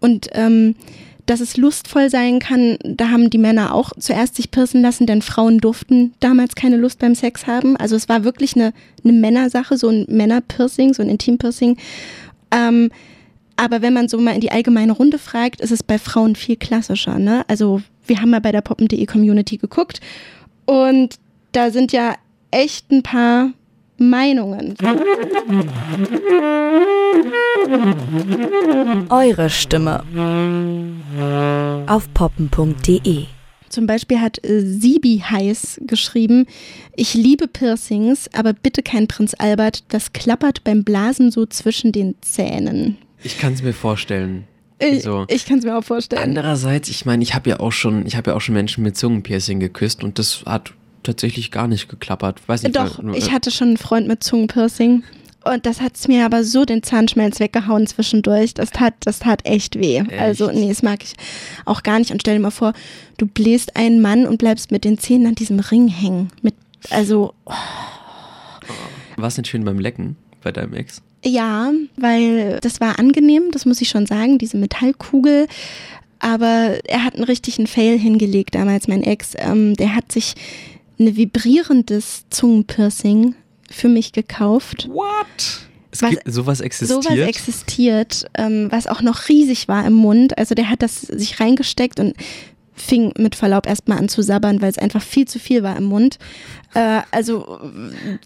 Und 0.00 0.28
ähm, 0.32 0.76
dass 1.24 1.40
es 1.40 1.56
lustvoll 1.56 2.10
sein 2.10 2.38
kann, 2.38 2.78
da 2.84 3.08
haben 3.10 3.28
die 3.30 3.38
Männer 3.38 3.74
auch 3.74 3.92
zuerst 3.98 4.36
sich 4.36 4.50
piercen 4.50 4.80
lassen, 4.82 5.06
denn 5.06 5.20
Frauen 5.22 5.58
durften 5.58 6.14
damals 6.20 6.54
keine 6.54 6.76
Lust 6.76 6.98
beim 7.00 7.14
Sex 7.14 7.46
haben. 7.46 7.76
Also 7.76 7.96
es 7.96 8.08
war 8.08 8.24
wirklich 8.24 8.56
eine, 8.56 8.72
eine 9.04 9.12
Männersache, 9.14 9.76
so 9.76 9.88
ein 9.88 10.06
Männerpiercing, 10.08 10.94
so 10.94 11.02
ein 11.02 11.08
Intimpiercing. 11.10 11.76
Ähm, 12.50 12.90
aber 13.58 13.82
wenn 13.82 13.92
man 13.92 14.08
so 14.08 14.18
mal 14.18 14.34
in 14.34 14.40
die 14.40 14.52
allgemeine 14.52 14.92
Runde 14.92 15.18
fragt, 15.18 15.60
ist 15.60 15.72
es 15.72 15.82
bei 15.82 15.98
Frauen 15.98 16.36
viel 16.36 16.56
klassischer. 16.56 17.18
Ne? 17.18 17.44
Also 17.48 17.82
wir 18.06 18.20
haben 18.20 18.30
mal 18.30 18.40
bei 18.40 18.52
der 18.52 18.60
poppen.de 18.60 19.04
Community 19.04 19.56
geguckt 19.56 20.00
und 20.64 21.16
da 21.52 21.70
sind 21.70 21.92
ja 21.92 22.14
echt 22.52 22.90
ein 22.92 23.02
paar 23.02 23.50
Meinungen. 23.98 24.76
Eure 29.08 29.50
Stimme 29.50 30.04
auf 31.88 32.14
poppen.de. 32.14 33.24
Zum 33.68 33.86
Beispiel 33.86 34.20
hat 34.20 34.42
äh, 34.46 34.60
Sibi 34.60 35.22
Heiß 35.28 35.80
geschrieben, 35.82 36.46
ich 36.94 37.12
liebe 37.14 37.48
Piercings, 37.48 38.30
aber 38.32 38.52
bitte 38.54 38.82
kein 38.82 39.08
Prinz 39.08 39.34
Albert, 39.36 39.82
das 39.88 40.12
klappert 40.12 40.64
beim 40.64 40.84
Blasen 40.84 41.30
so 41.30 41.44
zwischen 41.44 41.92
den 41.92 42.14
Zähnen. 42.22 42.96
Ich 43.22 43.38
kann 43.38 43.52
es 43.52 43.62
mir 43.62 43.72
vorstellen. 43.72 44.44
Ich, 44.80 45.02
So. 45.02 45.24
ich 45.28 45.44
kann 45.44 45.58
es 45.58 45.64
mir 45.64 45.76
auch 45.76 45.82
vorstellen. 45.84 46.22
Andererseits, 46.22 46.88
ich 46.88 47.04
meine, 47.04 47.22
ich 47.22 47.34
habe 47.34 47.50
ja 47.50 47.58
auch 47.60 47.72
schon, 47.72 48.06
ich 48.06 48.16
habe 48.16 48.30
ja 48.30 48.36
auch 48.36 48.40
schon 48.40 48.54
Menschen 48.54 48.84
mit 48.84 48.96
Zungenpiercing 48.96 49.58
geküsst 49.58 50.04
und 50.04 50.18
das 50.18 50.44
hat 50.46 50.72
tatsächlich 51.02 51.50
gar 51.50 51.66
nicht 51.66 51.88
geklappert. 51.88 52.40
Weiß 52.48 52.62
nicht, 52.62 52.76
Doch, 52.76 53.02
weil- 53.02 53.16
ich 53.16 53.32
hatte 53.32 53.50
schon 53.50 53.68
einen 53.68 53.76
Freund 53.76 54.06
mit 54.06 54.22
Zungenpiercing. 54.22 55.02
Und 55.44 55.64
das 55.66 55.80
hat 55.80 55.92
mir 56.08 56.26
aber 56.26 56.44
so 56.44 56.64
den 56.64 56.82
Zahnschmelz 56.82 57.40
weggehauen 57.40 57.86
zwischendurch. 57.86 58.54
Das 58.54 58.70
tat, 58.70 58.94
das 59.00 59.20
tat 59.20 59.46
echt 59.46 59.78
weh. 59.78 60.02
Also, 60.18 60.50
nee, 60.50 60.68
das 60.68 60.82
mag 60.82 61.02
ich 61.02 61.14
auch 61.64 61.82
gar 61.82 61.98
nicht. 61.98 62.10
Und 62.10 62.20
stell 62.20 62.34
dir 62.36 62.40
mal 62.42 62.50
vor, 62.50 62.72
du 63.16 63.26
bläst 63.26 63.74
einen 63.76 64.00
Mann 64.02 64.26
und 64.26 64.38
bleibst 64.38 64.70
mit 64.72 64.84
den 64.84 64.98
Zähnen 64.98 65.26
an 65.26 65.34
diesem 65.36 65.60
Ring 65.60 65.88
hängen. 65.88 66.28
Mit, 66.42 66.54
also, 66.90 67.32
oh, 67.46 67.52
War 69.16 69.28
es 69.28 69.38
nicht 69.38 69.48
schön 69.48 69.64
beim 69.64 69.78
Lecken 69.78 70.16
bei 70.42 70.52
deinem 70.52 70.74
Ex? 70.74 71.02
Ja, 71.24 71.72
weil 71.96 72.58
das 72.60 72.80
war 72.80 72.98
angenehm, 72.98 73.50
das 73.52 73.66
muss 73.66 73.80
ich 73.80 73.88
schon 73.88 74.06
sagen, 74.06 74.38
diese 74.38 74.56
Metallkugel. 74.56 75.46
Aber 76.20 76.78
er 76.84 77.04
hat 77.04 77.14
einen 77.14 77.24
richtigen 77.24 77.66
Fail 77.66 77.98
hingelegt 77.98 78.54
damals, 78.54 78.88
mein 78.88 79.02
Ex. 79.04 79.32
Ähm, 79.36 79.74
der 79.74 79.94
hat 79.94 80.10
sich 80.10 80.34
ein 80.98 81.16
vibrierendes 81.16 82.24
Zungenpiercing 82.30 83.34
für 83.70 83.88
mich 83.88 84.12
gekauft. 84.12 84.88
What? 84.90 85.26
Es 85.90 86.02
Was- 86.02 86.10
gibt, 86.10 86.22
sowas 86.26 86.60
existiert. 86.60 87.02
Sowas 87.04 87.18
existiert, 87.18 88.26
ähm, 88.34 88.66
was 88.70 88.86
auch 88.88 89.00
noch 89.00 89.28
riesig 89.28 89.68
war 89.68 89.86
im 89.86 89.94
Mund. 89.94 90.36
Also 90.38 90.54
der 90.54 90.70
hat 90.70 90.82
das 90.82 91.00
sich 91.00 91.38
reingesteckt 91.40 92.00
und 92.00 92.14
fing 92.74 93.12
mit 93.16 93.34
Verlaub 93.34 93.66
erstmal 93.66 93.98
an 93.98 94.08
zu 94.08 94.22
sabbern, 94.22 94.60
weil 94.60 94.70
es 94.70 94.78
einfach 94.78 95.02
viel 95.02 95.26
zu 95.26 95.38
viel 95.38 95.62
war 95.62 95.76
im 95.76 95.84
Mund. 95.84 96.18
Äh, 96.74 97.00
also, 97.10 97.60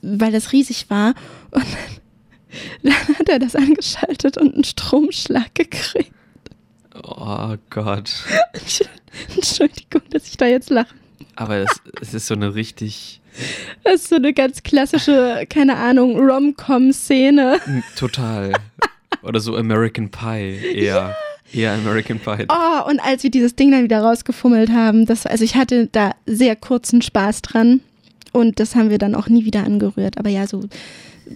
weil 0.02 0.32
das 0.32 0.52
riesig 0.52 0.90
war. 0.90 1.14
Und 1.50 1.64
dann 1.64 2.01
hat 3.18 3.28
er 3.28 3.38
das 3.38 3.56
angeschaltet 3.56 4.38
und 4.38 4.54
einen 4.54 4.64
Stromschlag 4.64 5.54
gekriegt. 5.54 6.12
oh 7.02 7.54
Gott. 7.70 8.12
Entschuldigung, 9.34 10.02
dass 10.10 10.26
ich 10.26 10.36
da 10.36 10.46
jetzt 10.46 10.70
lache. 10.70 10.94
Aber 11.36 11.56
es, 11.56 11.80
es 12.00 12.14
ist 12.14 12.26
so 12.26 12.34
eine 12.34 12.54
richtig 12.54 13.20
Das 13.84 13.94
ist 13.94 14.08
so 14.08 14.16
eine 14.16 14.32
ganz 14.32 14.62
klassische, 14.62 15.46
keine 15.48 15.76
Ahnung, 15.76 16.18
Rom-Com-Szene. 16.18 17.60
total. 17.96 18.52
Oder 19.22 19.40
so 19.40 19.56
American 19.56 20.10
Pie 20.10 20.58
eher. 20.74 21.16
Eher 21.52 21.72
American 21.72 22.18
Pie. 22.18 22.46
Oh, 22.48 22.88
und 22.88 23.00
als 23.00 23.22
wir 23.22 23.30
dieses 23.30 23.54
Ding 23.54 23.70
dann 23.70 23.84
wieder 23.84 24.00
rausgefummelt 24.00 24.70
haben, 24.70 25.04
das, 25.06 25.26
also 25.26 25.44
ich 25.44 25.54
hatte 25.54 25.86
da 25.92 26.14
sehr 26.26 26.56
kurzen 26.56 27.02
Spaß 27.02 27.42
dran 27.42 27.80
und 28.32 28.58
das 28.58 28.74
haben 28.74 28.90
wir 28.90 28.98
dann 28.98 29.14
auch 29.14 29.28
nie 29.28 29.44
wieder 29.44 29.62
angerührt. 29.64 30.18
Aber 30.18 30.30
ja, 30.30 30.46
so 30.46 30.64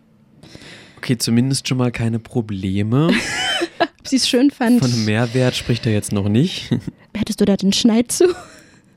Okay, 0.99 1.17
zumindest 1.17 1.69
schon 1.69 1.79
mal 1.79 1.93
keine 1.93 2.19
Probleme. 2.19 3.09
Ob 3.79 4.09
sie 4.09 4.17
es 4.17 4.29
schön 4.29 4.51
fand, 4.51 4.81
Von 4.81 5.05
Mehrwert 5.05 5.55
spricht 5.55 5.87
er 5.87 5.93
jetzt 5.93 6.13
noch 6.13 6.29
nicht. 6.29 6.71
hättest 7.17 7.41
du 7.41 7.45
da 7.45 7.57
den 7.57 7.73
Schneid 7.73 8.11
zu? 8.13 8.25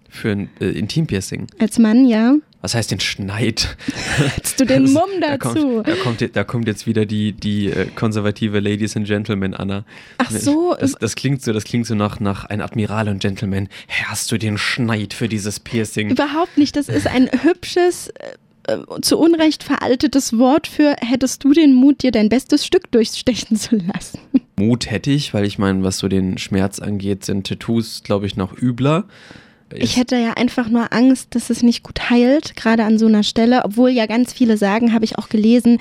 Für 0.10 0.32
ein 0.32 0.50
äh, 0.60 0.66
Intim-Piercing. 0.72 1.48
Als 1.60 1.80
Mann, 1.80 2.06
ja. 2.06 2.36
Was 2.62 2.76
heißt 2.76 2.92
den 2.92 3.00
Schneid? 3.00 3.76
Hättest 4.18 4.60
du 4.60 4.66
den 4.66 4.84
Mumm 4.94 5.10
Da 5.20 5.38
dazu? 5.38 5.82
kommt, 5.84 5.88
da, 5.88 5.96
kommt, 5.96 6.36
da 6.36 6.44
kommt 6.44 6.68
jetzt 6.68 6.86
wieder 6.86 7.06
die, 7.06 7.34
die 7.34 7.72
äh, 7.72 7.88
konservative 7.96 8.60
Ladies 8.60 8.96
and 8.96 9.08
Gentlemen, 9.08 9.54
Anna. 9.56 9.84
Ach 10.20 10.30
so, 10.30 10.76
Das, 10.80 10.94
das 10.94 11.16
klingt 11.16 11.42
so, 11.42 11.54
das 11.54 11.64
klingt 11.64 11.88
so 11.88 11.96
nach, 11.96 12.20
nach 12.20 12.46
ein 12.46 12.62
Admiral 12.62 13.10
und 13.10 13.20
Gentleman. 13.20 13.68
Hast 14.06 14.32
du 14.32 14.38
den 14.38 14.58
Schneid 14.60 15.14
für 15.14 15.28
dieses 15.28 15.60
Piercing? 15.60 16.12
Überhaupt 16.12 16.58
nicht. 16.58 16.76
Das 16.76 16.88
ist 16.88 17.08
ein 17.08 17.30
hübsches, 17.44 18.10
äh, 18.10 18.74
äh, 18.74 19.02
zu 19.02 19.18
Unrecht 19.18 19.64
veraltetes 19.64 20.38
Wort 20.38 20.68
für 20.68 20.96
hättest 21.02 21.44
du 21.44 21.54
den 21.54 21.74
Mut, 21.74 22.04
dir 22.04 22.12
dein 22.12 22.30
bestes 22.30 22.64
Stück 22.64 22.92
durchstechen 22.92 23.58
zu 23.58 23.76
lassen. 23.76 24.20
Mut 24.56 24.92
hätte 24.92 25.10
ich, 25.10 25.34
weil 25.34 25.46
ich 25.46 25.58
meine, 25.58 25.82
was 25.82 25.98
so 25.98 26.08
den 26.08 26.38
Schmerz 26.38 26.78
angeht, 26.78 27.26
sind 27.26 27.48
Tattoos, 27.48 28.04
glaube 28.04 28.28
ich, 28.28 28.36
noch 28.38 28.56
übler. 28.56 29.06
Ich 29.76 29.98
hätte 29.98 30.16
ja 30.18 30.34
einfach 30.34 30.70
nur 30.70 30.92
Angst, 30.94 31.36
dass 31.36 31.50
es 31.50 31.64
nicht 31.64 31.84
gut 31.84 32.10
heilt, 32.10 32.56
gerade 32.56 32.84
an 32.84 32.98
so 32.98 33.06
einer 33.08 33.24
Stelle. 33.24 33.62
Obwohl 33.64 33.90
ja 33.90 34.06
ganz 34.06 34.34
viele 34.34 34.58
sagen, 34.58 34.94
habe 34.94 35.06
ich 35.06 35.18
auch 35.18 35.30
gelesen, 35.30 35.78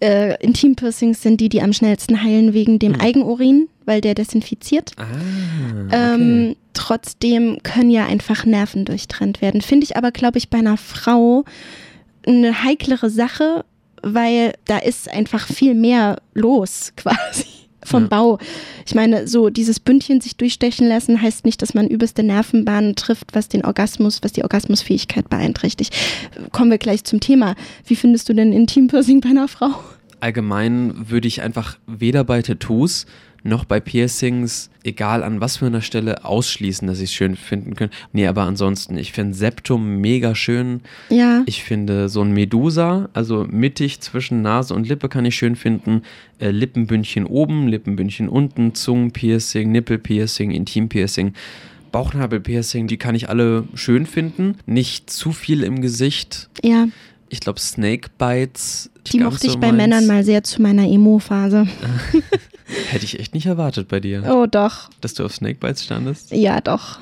äh, 0.00 0.42
Intimpiercings 0.42 1.22
sind 1.22 1.40
die, 1.40 1.48
die 1.48 1.62
am 1.62 1.72
schnellsten 1.72 2.22
heilen 2.22 2.52
wegen 2.54 2.78
dem 2.78 2.94
Eigenurin, 3.00 3.68
weil 3.84 4.00
der 4.00 4.14
desinfiziert. 4.14 4.92
Ah, 4.96 5.04
Ähm, 6.14 6.56
trotzdem 6.74 7.58
können 7.62 7.90
ja 7.90 8.06
einfach 8.06 8.44
Nerven 8.44 8.84
durchtrennt 8.84 9.40
werden. 9.42 9.60
Finde 9.62 9.84
ich 9.84 9.96
aber, 9.96 10.10
glaube 10.12 10.38
ich, 10.38 10.48
bei 10.50 10.58
einer 10.58 10.76
Frau 10.76 11.44
eine 12.26 12.62
heiklere 12.62 13.10
Sache, 13.10 13.64
weil 14.02 14.52
da 14.66 14.78
ist 14.78 15.10
einfach 15.10 15.46
viel 15.46 15.74
mehr 15.74 16.20
los 16.34 16.92
quasi 16.96 17.46
vom 17.88 18.02
Ja. 18.04 18.08
Bau. 18.08 18.38
Ich 18.86 18.94
meine, 18.94 19.26
so 19.26 19.50
dieses 19.50 19.80
Bündchen 19.80 20.20
sich 20.20 20.36
durchstechen 20.36 20.86
lassen 20.88 21.20
heißt 21.20 21.44
nicht, 21.44 21.60
dass 21.62 21.74
man 21.74 21.88
übelste 21.88 22.22
Nervenbahnen 22.22 22.94
trifft, 22.94 23.34
was 23.34 23.48
den 23.48 23.64
Orgasmus, 23.64 24.22
was 24.22 24.32
die 24.32 24.42
Orgasmusfähigkeit 24.42 25.28
beeinträchtigt. 25.28 25.94
Kommen 26.52 26.70
wir 26.70 26.78
gleich 26.78 27.04
zum 27.04 27.20
Thema. 27.20 27.54
Wie 27.86 27.96
findest 27.96 28.28
du 28.28 28.34
denn 28.34 28.52
Intimpiercing 28.52 29.20
bei 29.20 29.30
einer 29.30 29.48
Frau? 29.48 29.70
Allgemein 30.20 31.08
würde 31.10 31.28
ich 31.28 31.42
einfach 31.42 31.78
weder 31.86 32.24
bei 32.24 32.42
Tattoos 32.42 33.06
noch 33.48 33.64
bei 33.64 33.80
Piercings, 33.80 34.70
egal 34.84 35.22
an 35.22 35.40
was 35.40 35.56
für 35.56 35.66
einer 35.66 35.80
Stelle, 35.82 36.24
ausschließen, 36.24 36.86
dass 36.86 36.98
ich 36.98 37.10
es 37.10 37.14
schön 37.14 37.36
finden 37.36 37.74
könnte. 37.74 37.96
Nee, 38.12 38.26
aber 38.26 38.42
ansonsten, 38.42 38.96
ich 38.96 39.12
finde 39.12 39.34
Septum 39.34 39.96
mega 40.00 40.34
schön. 40.34 40.82
Ja. 41.08 41.42
Ich 41.46 41.64
finde 41.64 42.08
so 42.08 42.22
ein 42.22 42.32
Medusa, 42.32 43.08
also 43.14 43.46
mittig 43.50 44.00
zwischen 44.00 44.42
Nase 44.42 44.74
und 44.74 44.86
Lippe 44.88 45.08
kann 45.08 45.24
ich 45.24 45.34
schön 45.36 45.56
finden. 45.56 46.02
Äh, 46.38 46.50
Lippenbündchen 46.50 47.26
oben, 47.26 47.68
Lippenbündchen 47.68 48.28
unten, 48.28 48.74
Zungenpiercing, 48.74 49.72
Nippelpiercing, 49.72 50.50
Intimpiercing. 50.50 51.32
Bauchnabelpiercing, 51.90 52.86
die 52.86 52.98
kann 52.98 53.14
ich 53.14 53.28
alle 53.30 53.64
schön 53.74 54.06
finden. 54.06 54.56
Nicht 54.66 55.10
zu 55.10 55.32
viel 55.32 55.62
im 55.62 55.80
Gesicht. 55.80 56.50
Ja, 56.62 56.86
Ich 57.30 57.40
glaube, 57.40 57.60
Snake 57.60 58.10
Bites. 58.18 58.90
die 59.06 59.20
mochte 59.20 59.46
ich 59.46 59.54
so 59.54 59.58
bei 59.58 59.68
meins. 59.68 59.78
Männern 59.78 60.06
mal 60.06 60.22
sehr 60.24 60.42
zu 60.44 60.60
meiner 60.62 60.84
Emo-Phase. 60.86 61.66
Hätte 62.90 63.04
ich 63.04 63.18
echt 63.18 63.34
nicht 63.34 63.46
erwartet 63.46 63.88
bei 63.88 64.00
dir. 64.00 64.24
Oh, 64.28 64.46
doch. 64.46 64.90
Dass 65.00 65.14
du 65.14 65.24
auf 65.24 65.34
Snake 65.34 65.58
Bites 65.58 65.84
standest? 65.84 66.30
Ja, 66.32 66.60
doch. 66.60 66.98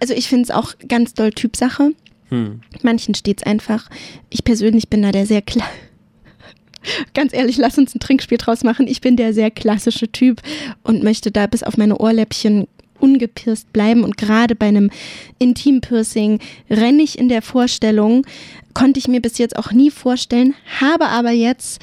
Also 0.00 0.14
ich 0.14 0.28
finde 0.28 0.44
es 0.44 0.50
auch 0.50 0.74
ganz 0.86 1.14
doll 1.14 1.30
Typsache. 1.30 1.92
Hm. 2.28 2.60
Manchen 2.82 3.14
steht 3.14 3.40
es 3.40 3.46
einfach. 3.46 3.88
Ich 4.30 4.44
persönlich 4.44 4.88
bin 4.88 5.02
da 5.02 5.12
der 5.12 5.26
sehr 5.26 5.42
klar. 5.42 5.68
Ganz 7.14 7.32
ehrlich, 7.32 7.56
lass 7.56 7.78
uns 7.78 7.94
ein 7.94 8.00
Trinkspiel 8.00 8.38
draus 8.38 8.62
machen. 8.64 8.86
Ich 8.86 9.00
bin 9.00 9.16
der 9.16 9.32
sehr 9.32 9.50
klassische 9.50 10.10
Typ 10.10 10.42
und 10.82 11.02
möchte 11.02 11.30
da 11.30 11.46
bis 11.46 11.62
auf 11.62 11.76
meine 11.76 11.98
Ohrläppchen 11.98 12.68
ungepierst 13.00 13.72
bleiben. 13.72 14.04
Und 14.04 14.16
gerade 14.16 14.54
bei 14.54 14.66
einem 14.66 14.90
Intimpiercing 15.38 16.40
renne 16.70 17.02
ich 17.02 17.18
in 17.18 17.28
der 17.28 17.42
Vorstellung, 17.42 18.26
konnte 18.74 18.98
ich 18.98 19.08
mir 19.08 19.22
bis 19.22 19.38
jetzt 19.38 19.56
auch 19.56 19.72
nie 19.72 19.90
vorstellen, 19.90 20.54
habe 20.80 21.06
aber 21.06 21.30
jetzt 21.30 21.80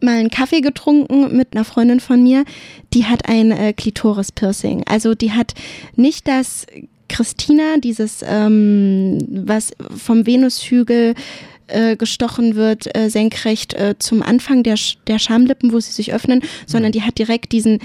mal 0.00 0.16
einen 0.16 0.30
Kaffee 0.30 0.62
getrunken 0.62 1.36
mit 1.36 1.54
einer 1.54 1.64
Freundin 1.64 2.00
von 2.00 2.22
mir, 2.22 2.44
die 2.94 3.04
hat 3.04 3.28
ein 3.28 3.52
äh, 3.52 3.72
Klitoris-Piercing. 3.74 4.84
Also 4.86 5.14
die 5.14 5.32
hat 5.32 5.54
nicht 5.96 6.26
das 6.26 6.66
Christina, 7.10 7.76
dieses, 7.78 8.24
ähm, 8.26 9.18
was 9.28 9.72
vom 9.96 10.26
Venushügel 10.26 11.14
äh, 11.66 11.96
gestochen 11.96 12.54
wird, 12.54 12.96
äh, 12.96 13.10
senkrecht 13.10 13.74
äh, 13.74 13.96
zum 13.98 14.22
Anfang 14.22 14.62
der, 14.62 14.76
Sch 14.76 14.96
der 15.06 15.18
Schamlippen, 15.18 15.72
wo 15.72 15.80
sie 15.80 15.92
sich 15.92 16.12
öffnen, 16.12 16.42
sondern 16.66 16.92
die 16.92 17.02
hat 17.02 17.18
direkt 17.18 17.52
diesen 17.52 17.80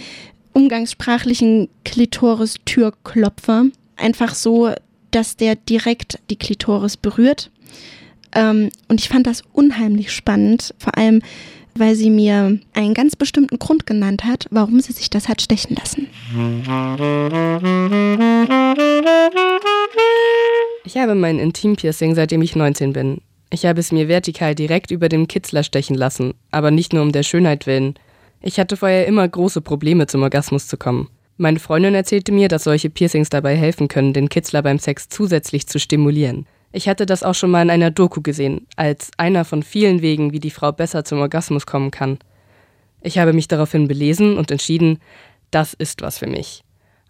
umgangssprachlichen 0.56 1.70
Klitoris-Türklopfer. 1.84 3.66
Einfach 3.98 4.34
so, 4.34 4.72
dass 5.12 5.38
der 5.38 5.56
direkt 5.56 6.20
die 6.30 6.38
Klitoris 6.38 6.98
berührt. 6.98 7.52
Ähm, 8.34 8.70
und 8.88 9.00
ich 9.00 9.10
fand 9.10 9.28
das 9.28 9.44
unheimlich 9.54 10.12
spannend, 10.12 10.74
vor 10.80 10.98
allem, 10.98 11.22
weil 11.78 11.96
sie 11.96 12.10
mir 12.10 12.58
einen 12.74 12.94
ganz 12.94 13.16
bestimmten 13.16 13.60
Grund 13.60 13.86
genannt 13.86 14.24
hat, 14.24 14.48
warum 14.50 14.80
sie 14.80 14.94
sich 14.94 15.10
das 15.10 15.28
hat 15.28 15.42
stechen 15.42 15.76
lassen. 15.76 16.08
Ich 20.86 20.98
habe 20.98 21.16
mein 21.16 21.38
Intimpiercing, 21.38 22.16
seitdem 22.16 22.42
ich 22.42 22.56
19 22.56 22.94
bin. 22.94 23.22
Ich 23.50 23.66
habe 23.66 23.80
es 23.80 23.92
mir 23.92 24.08
vertikal 24.08 24.56
direkt 24.56 24.92
über 24.92 25.10
dem 25.10 25.28
Kitzler 25.28 25.64
stechen 25.64 25.96
lassen, 25.96 26.34
aber 26.52 26.72
nicht 26.72 26.94
nur 26.94 27.04
um 27.04 27.12
der 27.12 27.24
Schönheit 27.24 27.68
willen. 27.68 27.96
Ich 28.48 28.60
hatte 28.60 28.78
vorher 28.78 29.08
immer 29.08 29.28
große 29.28 29.60
Probleme 29.62 30.06
zum 30.06 30.22
Orgasmus 30.22 30.68
zu 30.68 30.78
kommen. 30.78 31.10
Meine 31.36 31.58
Freundin 31.58 31.96
erzählte 31.96 32.32
mir, 32.32 32.48
dass 32.48 32.66
solche 32.66 32.92
Piercings 32.92 33.30
dabei 33.30 33.56
helfen 33.56 33.88
können, 33.88 34.14
den 34.14 34.30
Kitzler 34.30 34.62
beim 34.62 34.78
Sex 34.78 35.10
zusätzlich 35.10 35.66
zu 35.66 35.80
stimulieren. 35.80 36.46
Ich 36.72 36.88
hatte 36.88 37.08
das 37.08 37.24
auch 37.24 37.34
schon 37.34 37.50
mal 37.50 37.64
in 37.64 37.72
einer 37.72 37.90
Doku 37.90 38.22
gesehen, 38.22 38.68
als 38.76 39.10
einer 39.18 39.46
von 39.46 39.64
vielen 39.64 40.04
Wegen, 40.04 40.32
wie 40.32 40.40
die 40.40 40.52
Frau 40.52 40.72
besser 40.72 41.04
zum 41.04 41.22
Orgasmus 41.22 41.66
kommen 41.66 41.90
kann. 41.90 42.20
Ich 43.02 43.18
habe 43.18 43.34
mich 43.34 43.48
daraufhin 43.48 43.88
belesen 43.88 44.38
und 44.38 44.52
entschieden, 44.52 45.00
das 45.50 45.74
ist 45.74 46.04
was 46.04 46.20
für 46.20 46.28
mich. 46.28 46.64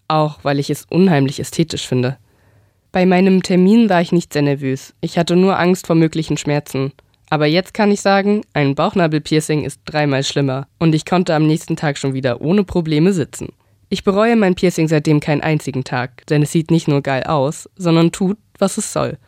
Auch 0.08 0.38
weil 0.42 0.58
ich 0.58 0.70
es 0.70 0.86
unheimlich 0.88 1.38
ästhetisch 1.38 1.86
finde. 1.86 2.16
Bei 2.92 3.04
meinem 3.04 3.42
Termin 3.42 3.90
war 3.90 4.00
ich 4.00 4.10
nicht 4.10 4.32
sehr 4.32 4.40
nervös. 4.40 4.94
Ich 5.02 5.18
hatte 5.18 5.36
nur 5.36 5.58
Angst 5.58 5.86
vor 5.86 5.96
möglichen 5.96 6.38
Schmerzen. 6.38 6.92
Aber 7.28 7.46
jetzt 7.46 7.74
kann 7.74 7.90
ich 7.90 8.00
sagen, 8.00 8.42
ein 8.52 8.74
Bauchnabelpiercing 8.74 9.64
ist 9.64 9.80
dreimal 9.84 10.22
schlimmer 10.22 10.68
und 10.78 10.94
ich 10.94 11.04
konnte 11.04 11.34
am 11.34 11.46
nächsten 11.46 11.76
Tag 11.76 11.98
schon 11.98 12.14
wieder 12.14 12.40
ohne 12.40 12.64
Probleme 12.64 13.12
sitzen. 13.12 13.48
Ich 13.88 14.04
bereue 14.04 14.36
mein 14.36 14.56
Piercing 14.56 14.88
seitdem 14.88 15.20
keinen 15.20 15.42
einzigen 15.42 15.84
Tag, 15.84 16.26
denn 16.26 16.42
es 16.42 16.50
sieht 16.50 16.70
nicht 16.70 16.88
nur 16.88 17.02
geil 17.02 17.24
aus, 17.24 17.68
sondern 17.76 18.10
tut, 18.10 18.36
was 18.58 18.78
es 18.78 18.92
soll. 18.92 19.18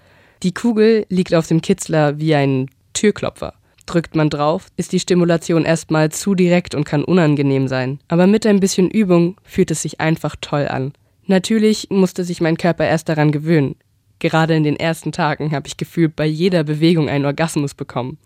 Die 0.42 0.54
Kugel 0.54 1.06
liegt 1.08 1.34
auf 1.34 1.46
dem 1.46 1.60
Kitzler 1.60 2.18
wie 2.18 2.34
ein 2.34 2.68
Türklopfer. 2.92 3.54
Drückt 3.86 4.14
man 4.16 4.30
drauf, 4.30 4.66
ist 4.76 4.92
die 4.92 5.00
Stimulation 5.00 5.64
erstmal 5.64 6.10
zu 6.10 6.34
direkt 6.34 6.74
und 6.74 6.84
kann 6.84 7.04
unangenehm 7.04 7.68
sein. 7.68 8.00
Aber 8.08 8.26
mit 8.26 8.46
ein 8.46 8.60
bisschen 8.60 8.90
Übung 8.90 9.36
fühlt 9.44 9.70
es 9.70 9.82
sich 9.82 10.00
einfach 10.00 10.36
toll 10.40 10.68
an. 10.68 10.92
Natürlich 11.26 11.88
musste 11.90 12.24
sich 12.24 12.40
mein 12.40 12.56
Körper 12.56 12.84
erst 12.84 13.08
daran 13.08 13.32
gewöhnen. 13.32 13.76
Gerade 14.18 14.56
in 14.56 14.64
den 14.64 14.76
ersten 14.76 15.12
Tagen 15.12 15.52
habe 15.52 15.68
ich 15.68 15.76
gefühlt 15.76 16.16
bei 16.16 16.26
jeder 16.26 16.64
Bewegung 16.64 17.08
einen 17.08 17.24
Orgasmus 17.24 17.74
bekommen. 17.74 18.18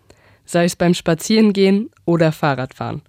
Sei 0.45 0.65
es 0.65 0.75
beim 0.75 0.93
Spazierengehen 0.93 1.89
oder 2.05 2.31
Fahrradfahren. 2.31 3.01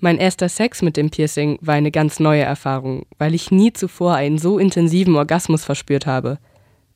Mein 0.00 0.18
erster 0.18 0.48
Sex 0.48 0.80
mit 0.82 0.96
dem 0.96 1.10
Piercing 1.10 1.58
war 1.60 1.74
eine 1.74 1.90
ganz 1.90 2.20
neue 2.20 2.42
Erfahrung, 2.42 3.06
weil 3.18 3.34
ich 3.34 3.50
nie 3.50 3.72
zuvor 3.72 4.14
einen 4.14 4.38
so 4.38 4.58
intensiven 4.58 5.16
Orgasmus 5.16 5.64
verspürt 5.64 6.06
habe. 6.06 6.38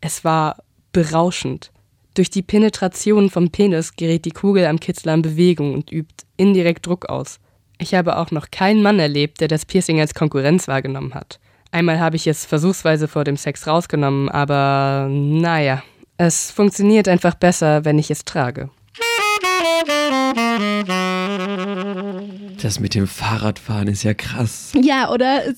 Es 0.00 0.24
war 0.24 0.62
berauschend. 0.92 1.72
Durch 2.14 2.30
die 2.30 2.42
Penetration 2.42 3.28
vom 3.28 3.50
Penis 3.50 3.96
gerät 3.96 4.24
die 4.24 4.30
Kugel 4.30 4.66
am 4.66 4.78
Kitzler 4.78 5.14
in 5.14 5.22
Bewegung 5.22 5.74
und 5.74 5.90
übt 5.90 6.24
indirekt 6.36 6.86
Druck 6.86 7.08
aus. 7.08 7.40
Ich 7.78 7.94
habe 7.94 8.18
auch 8.18 8.30
noch 8.30 8.52
keinen 8.52 8.82
Mann 8.82 9.00
erlebt, 9.00 9.40
der 9.40 9.48
das 9.48 9.66
Piercing 9.66 9.98
als 9.98 10.14
Konkurrenz 10.14 10.68
wahrgenommen 10.68 11.14
hat. 11.14 11.40
Einmal 11.72 11.98
habe 11.98 12.16
ich 12.16 12.26
es 12.26 12.44
versuchsweise 12.44 13.08
vor 13.08 13.24
dem 13.24 13.38
Sex 13.38 13.66
rausgenommen, 13.66 14.28
aber 14.28 15.08
naja, 15.10 15.82
es 16.18 16.50
funktioniert 16.50 17.08
einfach 17.08 17.34
besser, 17.34 17.86
wenn 17.86 17.98
ich 17.98 18.10
es 18.10 18.26
trage. 18.26 18.68
Das 22.60 22.78
mit 22.78 22.94
dem 22.94 23.06
Fahrradfahren 23.06 23.88
ist 23.88 24.02
ja 24.02 24.12
krass. 24.12 24.72
Ja, 24.80 25.10
oder? 25.10 25.42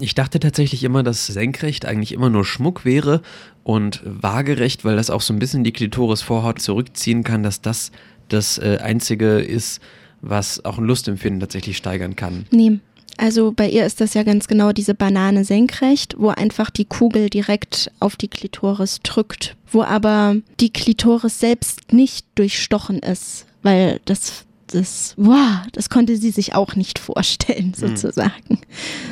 Ich 0.00 0.16
dachte 0.16 0.40
tatsächlich 0.40 0.82
immer, 0.82 1.04
dass 1.04 1.28
senkrecht 1.28 1.84
eigentlich 1.84 2.10
immer 2.10 2.28
nur 2.28 2.44
Schmuck 2.44 2.84
wäre 2.84 3.22
und 3.62 4.02
waagerecht, 4.04 4.84
weil 4.84 4.96
das 4.96 5.10
auch 5.10 5.20
so 5.20 5.32
ein 5.32 5.38
bisschen 5.38 5.62
die 5.62 5.70
Klitorisvorhaut 5.70 6.58
zurückziehen 6.58 7.22
kann, 7.22 7.44
dass 7.44 7.60
das 7.60 7.92
das 8.28 8.58
äh, 8.58 8.78
Einzige 8.82 9.38
ist, 9.38 9.80
was 10.20 10.64
auch 10.64 10.78
ein 10.78 10.86
Lustempfinden 10.86 11.38
tatsächlich 11.38 11.76
steigern 11.76 12.16
kann. 12.16 12.46
Nee. 12.50 12.80
Also 13.16 13.52
bei 13.52 13.68
ihr 13.68 13.86
ist 13.86 14.00
das 14.00 14.14
ja 14.14 14.22
ganz 14.22 14.48
genau 14.48 14.72
diese 14.72 14.94
Banane 14.94 15.44
senkrecht, 15.44 16.16
wo 16.18 16.28
einfach 16.28 16.70
die 16.70 16.84
Kugel 16.84 17.30
direkt 17.30 17.90
auf 18.00 18.16
die 18.16 18.28
Klitoris 18.28 19.00
drückt, 19.02 19.56
wo 19.70 19.82
aber 19.82 20.36
die 20.60 20.72
Klitoris 20.72 21.38
selbst 21.38 21.92
nicht 21.92 22.26
durchstochen 22.34 22.98
ist, 22.98 23.46
weil 23.62 24.00
das 24.04 24.44
das, 24.74 25.14
wow, 25.16 25.66
das 25.72 25.90
konnte 25.90 26.16
sie 26.16 26.30
sich 26.30 26.54
auch 26.54 26.76
nicht 26.76 26.98
vorstellen, 26.98 27.74
Hm. 27.76 27.88
sozusagen, 27.88 28.58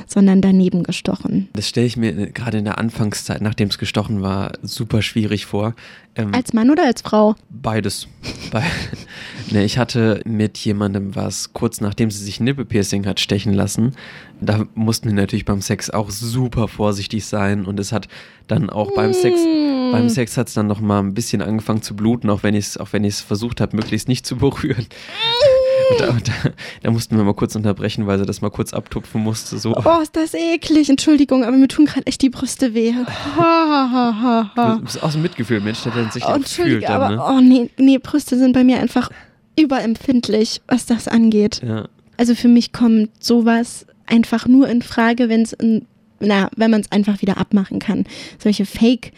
sondern 0.06 0.40
daneben 0.40 0.82
gestochen. 0.82 1.48
Das 1.52 1.68
stelle 1.68 1.86
ich 1.86 1.96
mir 1.96 2.12
gerade 2.30 2.58
in 2.58 2.64
der 2.64 2.78
Anfangszeit, 2.78 3.40
nachdem 3.42 3.68
es 3.68 3.78
gestochen 3.78 4.22
war, 4.22 4.52
super 4.62 5.02
schwierig 5.02 5.46
vor. 5.46 5.74
Ähm, 6.16 6.34
Als 6.34 6.52
Mann 6.52 6.70
oder 6.70 6.84
als 6.84 7.02
Frau? 7.02 7.36
Beides. 7.50 8.08
Be 8.50 8.62
ne, 9.52 9.64
ich 9.64 9.78
hatte 9.78 10.20
mit 10.24 10.58
jemandem 10.58 11.14
was 11.14 11.52
kurz 11.52 11.80
nachdem 11.80 12.10
sie 12.10 12.24
sich 12.24 12.40
Nippelpiercing 12.40 13.06
hat 13.06 13.20
stechen 13.20 13.52
lassen. 13.54 13.94
Da 14.40 14.64
mussten 14.74 15.08
wir 15.08 15.14
natürlich 15.14 15.44
beim 15.44 15.60
Sex 15.60 15.88
auch 15.90 16.10
super 16.10 16.66
vorsichtig 16.66 17.24
sein 17.26 17.64
und 17.64 17.78
es 17.78 17.92
hat 17.92 18.08
dann 18.48 18.70
auch 18.70 18.90
beim 18.94 19.12
Sex, 19.12 19.38
Mm. 19.40 19.92
beim 19.92 20.08
Sex 20.08 20.36
hat 20.36 20.48
es 20.48 20.54
dann 20.54 20.66
noch 20.66 20.80
mal 20.80 21.00
ein 21.00 21.14
bisschen 21.14 21.42
angefangen 21.42 21.82
zu 21.82 21.94
bluten, 21.94 22.28
auch 22.30 22.42
wenn 22.42 22.54
ich 22.54 22.66
es, 22.66 22.76
auch 22.76 22.92
wenn 22.92 23.04
ich 23.04 23.14
es 23.14 23.20
versucht 23.20 23.60
habe, 23.60 23.76
möglichst 23.76 24.08
nicht 24.08 24.26
zu 24.26 24.36
berühren. 24.36 24.86
Da, 25.98 26.06
da, 26.12 26.50
da 26.82 26.90
mussten 26.90 27.16
wir 27.16 27.24
mal 27.24 27.34
kurz 27.34 27.54
unterbrechen, 27.56 28.06
weil 28.06 28.18
sie 28.18 28.26
das 28.26 28.40
mal 28.40 28.50
kurz 28.50 28.72
abtupfen 28.72 29.22
musste. 29.22 29.58
So. 29.58 29.74
Oh, 29.76 30.00
ist 30.02 30.16
das 30.16 30.34
eklig. 30.34 30.88
Entschuldigung, 30.88 31.44
aber 31.44 31.56
mir 31.56 31.68
tun 31.68 31.86
gerade 31.86 32.06
echt 32.06 32.22
die 32.22 32.30
Brüste 32.30 32.74
weh. 32.74 32.92
Ha, 32.94 33.06
ha, 33.36 33.90
ha, 33.90 34.52
ha. 34.56 34.74
Du 34.76 34.82
bist 34.82 35.02
aus 35.02 35.12
dem 35.12 35.22
Mitgefühl, 35.22 35.60
Mensch, 35.60 35.82
der 35.82 35.92
dann 35.92 36.10
sich 36.10 36.24
Oh, 36.24 36.32
Entschuldige, 36.32 36.78
fühlt 36.78 36.88
dann, 36.88 37.02
aber 37.02 37.16
ne? 37.16 37.24
oh 37.24 37.40
nee, 37.40 37.70
nee, 37.78 37.98
Brüste 37.98 38.38
sind 38.38 38.52
bei 38.52 38.64
mir 38.64 38.78
einfach 38.80 39.10
überempfindlich, 39.58 40.62
was 40.66 40.86
das 40.86 41.08
angeht. 41.08 41.60
Ja. 41.66 41.88
Also 42.16 42.34
für 42.34 42.48
mich 42.48 42.72
kommt 42.72 43.10
sowas 43.22 43.86
einfach 44.06 44.46
nur 44.46 44.68
in 44.68 44.82
Frage, 44.82 45.28
wenn 45.28 45.42
es 45.42 45.56
na, 46.20 46.50
wenn 46.56 46.70
man 46.70 46.82
es 46.82 46.92
einfach 46.92 47.22
wieder 47.22 47.38
abmachen 47.38 47.78
kann. 47.78 48.04
Solche 48.38 48.66
Fake 48.66 49.12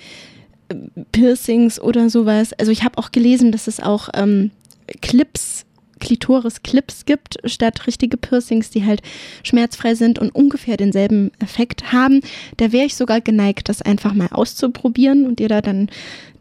äh, 0.68 0.74
Piercings 1.10 1.80
oder 1.80 2.08
sowas. 2.08 2.52
Also 2.54 2.70
ich 2.70 2.84
habe 2.84 2.98
auch 2.98 3.10
gelesen, 3.10 3.50
dass 3.50 3.66
es 3.66 3.80
auch 3.80 4.08
ähm, 4.14 4.52
Clips, 5.00 5.64
Klitoris-Clips 6.02 7.04
gibt, 7.04 7.38
statt 7.44 7.86
richtige 7.86 8.16
Piercings, 8.16 8.70
die 8.70 8.84
halt 8.84 9.02
schmerzfrei 9.44 9.94
sind 9.94 10.18
und 10.18 10.34
ungefähr 10.34 10.76
denselben 10.76 11.30
Effekt 11.38 11.92
haben. 11.92 12.20
Da 12.56 12.72
wäre 12.72 12.86
ich 12.86 12.96
sogar 12.96 13.20
geneigt, 13.20 13.68
das 13.68 13.82
einfach 13.82 14.12
mal 14.12 14.28
auszuprobieren 14.32 15.26
und 15.26 15.38
dir 15.38 15.48
da 15.48 15.60
dann 15.60 15.88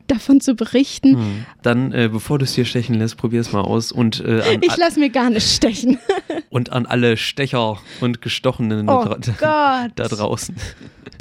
davon 0.07 0.41
zu 0.41 0.55
berichten. 0.55 1.15
Hm. 1.15 1.45
Dann, 1.61 1.93
äh, 1.93 2.09
bevor 2.11 2.39
du 2.39 2.45
es 2.45 2.53
dir 2.53 2.65
stechen 2.65 2.95
lässt, 2.95 3.17
probier 3.17 3.39
es 3.39 3.51
mal 3.53 3.61
aus 3.61 3.91
und, 3.91 4.19
äh, 4.19 4.57
Ich 4.61 4.75
lasse 4.77 4.99
mir 4.99 5.09
gar 5.09 5.29
nicht 5.29 5.47
stechen. 5.47 5.99
und 6.49 6.71
an 6.71 6.85
alle 6.85 7.15
Stecher 7.15 7.79
und 8.01 8.21
Gestochenen 8.21 8.89
Oh 8.89 9.15
da, 9.39 9.87
da 9.95 10.07
draußen. 10.07 10.55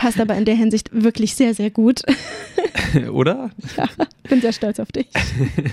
Passt 0.01 0.19
aber 0.19 0.35
in 0.35 0.47
der 0.47 0.55
Hinsicht 0.55 0.89
wirklich 0.93 1.35
sehr, 1.35 1.53
sehr 1.53 1.69
gut. 1.69 2.01
Oder? 3.13 3.51
Ja, 3.77 3.87
bin 4.31 4.41
sehr 4.41 4.55
stolz 4.55 4.81
auf 4.81 4.91
dich. 4.93 5.09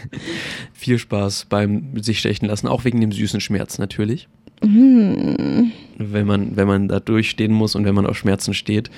Viel 0.73 0.99
Spaß 0.99 1.45
beim 1.45 2.01
sich 2.01 2.19
stechen 2.19 2.45
lassen, 2.49 2.67
auch 2.67 2.83
wegen 2.83 2.99
dem 2.99 3.13
süßen 3.13 3.39
Schmerz 3.39 3.77
natürlich. 3.77 4.27
Mm. 4.61 5.71
Wenn 5.97 6.27
man, 6.27 6.57
wenn 6.57 6.67
man 6.67 6.89
da 6.89 6.99
durchstehen 6.99 7.53
muss 7.53 7.75
und 7.75 7.85
wenn 7.85 7.95
man 7.95 8.05
auf 8.05 8.17
Schmerzen 8.17 8.53
steht, 8.53 8.91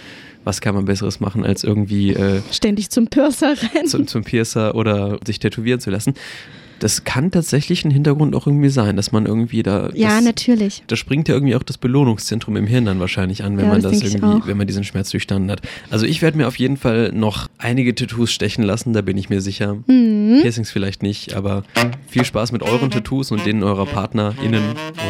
was 0.45 0.61
kann 0.61 0.73
man 0.73 0.85
Besseres 0.85 1.19
machen, 1.19 1.45
als 1.45 1.63
irgendwie 1.63 2.13
äh, 2.13 2.41
Ständig 2.51 2.89
zum 2.89 3.05
Piercer 3.05 3.53
rennen. 3.75 3.85
zum, 3.85 4.07
zum 4.07 4.23
Piercer 4.23 4.73
oder 4.73 5.19
sich 5.27 5.37
tätowieren 5.37 5.79
zu 5.79 5.91
lassen. 5.91 6.15
Das 6.79 7.03
kann 7.03 7.31
tatsächlich 7.31 7.83
ein 7.85 7.91
Hintergrund 7.91 8.35
auch 8.35 8.47
irgendwie 8.47 8.69
sein, 8.69 8.95
dass 8.95 9.11
man 9.11 9.25
irgendwie 9.25 9.63
da. 9.63 9.89
Ja, 9.93 10.15
das, 10.15 10.23
natürlich. 10.23 10.83
Da 10.87 10.95
springt 10.95 11.27
ja 11.27 11.35
irgendwie 11.35 11.55
auch 11.55 11.63
das 11.63 11.77
Belohnungszentrum 11.77 12.55
im 12.55 12.67
Hirn 12.67 12.85
dann 12.85 12.99
wahrscheinlich 12.99 13.43
an, 13.43 13.57
wenn 13.57 13.65
Ja, 13.65 13.71
man 13.71 13.81
das 13.81 13.99
das, 13.99 14.13
irgendwie, 14.13 14.47
wenn 14.47 14.57
man 14.57 14.67
diesen 14.67 14.83
Schmerz 14.83 15.09
durchstanden 15.11 15.51
hat. 15.51 15.61
Also 15.89 16.05
ich 16.05 16.21
werde 16.21 16.37
mir 16.37 16.47
auf 16.47 16.57
jeden 16.57 16.77
Fall 16.77 17.11
noch 17.13 17.47
einige 17.57 17.93
Tattoos 17.93 18.31
stechen 18.31 18.63
lassen, 18.63 18.93
da 18.93 19.01
bin 19.01 19.17
ich 19.17 19.29
mir 19.29 19.41
sicher. 19.41 19.77
Mhm. 19.87 20.39
Piercings 20.41 20.71
vielleicht 20.71 21.03
nicht, 21.03 21.33
aber 21.35 21.63
viel 22.07 22.23
Spaß 22.23 22.51
mit 22.51 22.63
euren 22.63 22.89
Tattoos 22.89 23.31
und 23.31 23.45
denen 23.45 23.63
eurer 23.63 23.85
PartnerInnen. 23.85 24.63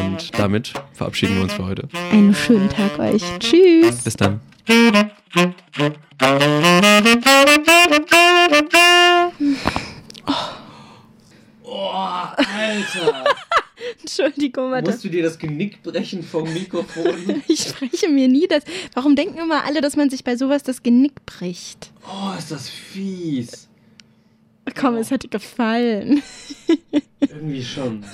Und 0.04 0.38
damit 0.38 0.72
verabschieden 0.92 1.36
wir 1.36 1.42
uns 1.42 1.52
für 1.52 1.64
heute. 1.64 1.88
Einen 2.12 2.34
schönen 2.34 2.68
Tag 2.68 2.98
euch. 2.98 3.22
Tschüss. 3.38 4.02
Bis 4.02 4.16
dann. 4.16 4.40
Alter. 12.94 13.24
Entschuldigung, 14.00 14.70
warte. 14.70 14.96
du 14.98 15.08
dir 15.08 15.22
das 15.22 15.38
Genick 15.38 15.82
brechen 15.82 16.22
vom 16.22 16.52
Mikrofon? 16.52 17.42
Ich 17.48 17.60
spreche 17.62 18.08
mir 18.08 18.28
nie 18.28 18.46
das. 18.46 18.64
Warum 18.94 19.16
denken 19.16 19.38
immer 19.38 19.64
alle, 19.64 19.80
dass 19.80 19.96
man 19.96 20.10
sich 20.10 20.24
bei 20.24 20.36
sowas 20.36 20.62
das 20.62 20.82
Genick 20.82 21.24
bricht? 21.26 21.92
Oh, 22.06 22.36
ist 22.38 22.50
das 22.50 22.68
fies. 22.68 23.68
Komm, 24.78 24.96
es 24.96 25.10
hat 25.10 25.22
dir 25.22 25.28
gefallen. 25.28 26.22
Irgendwie 27.20 27.64
schon. 27.64 28.04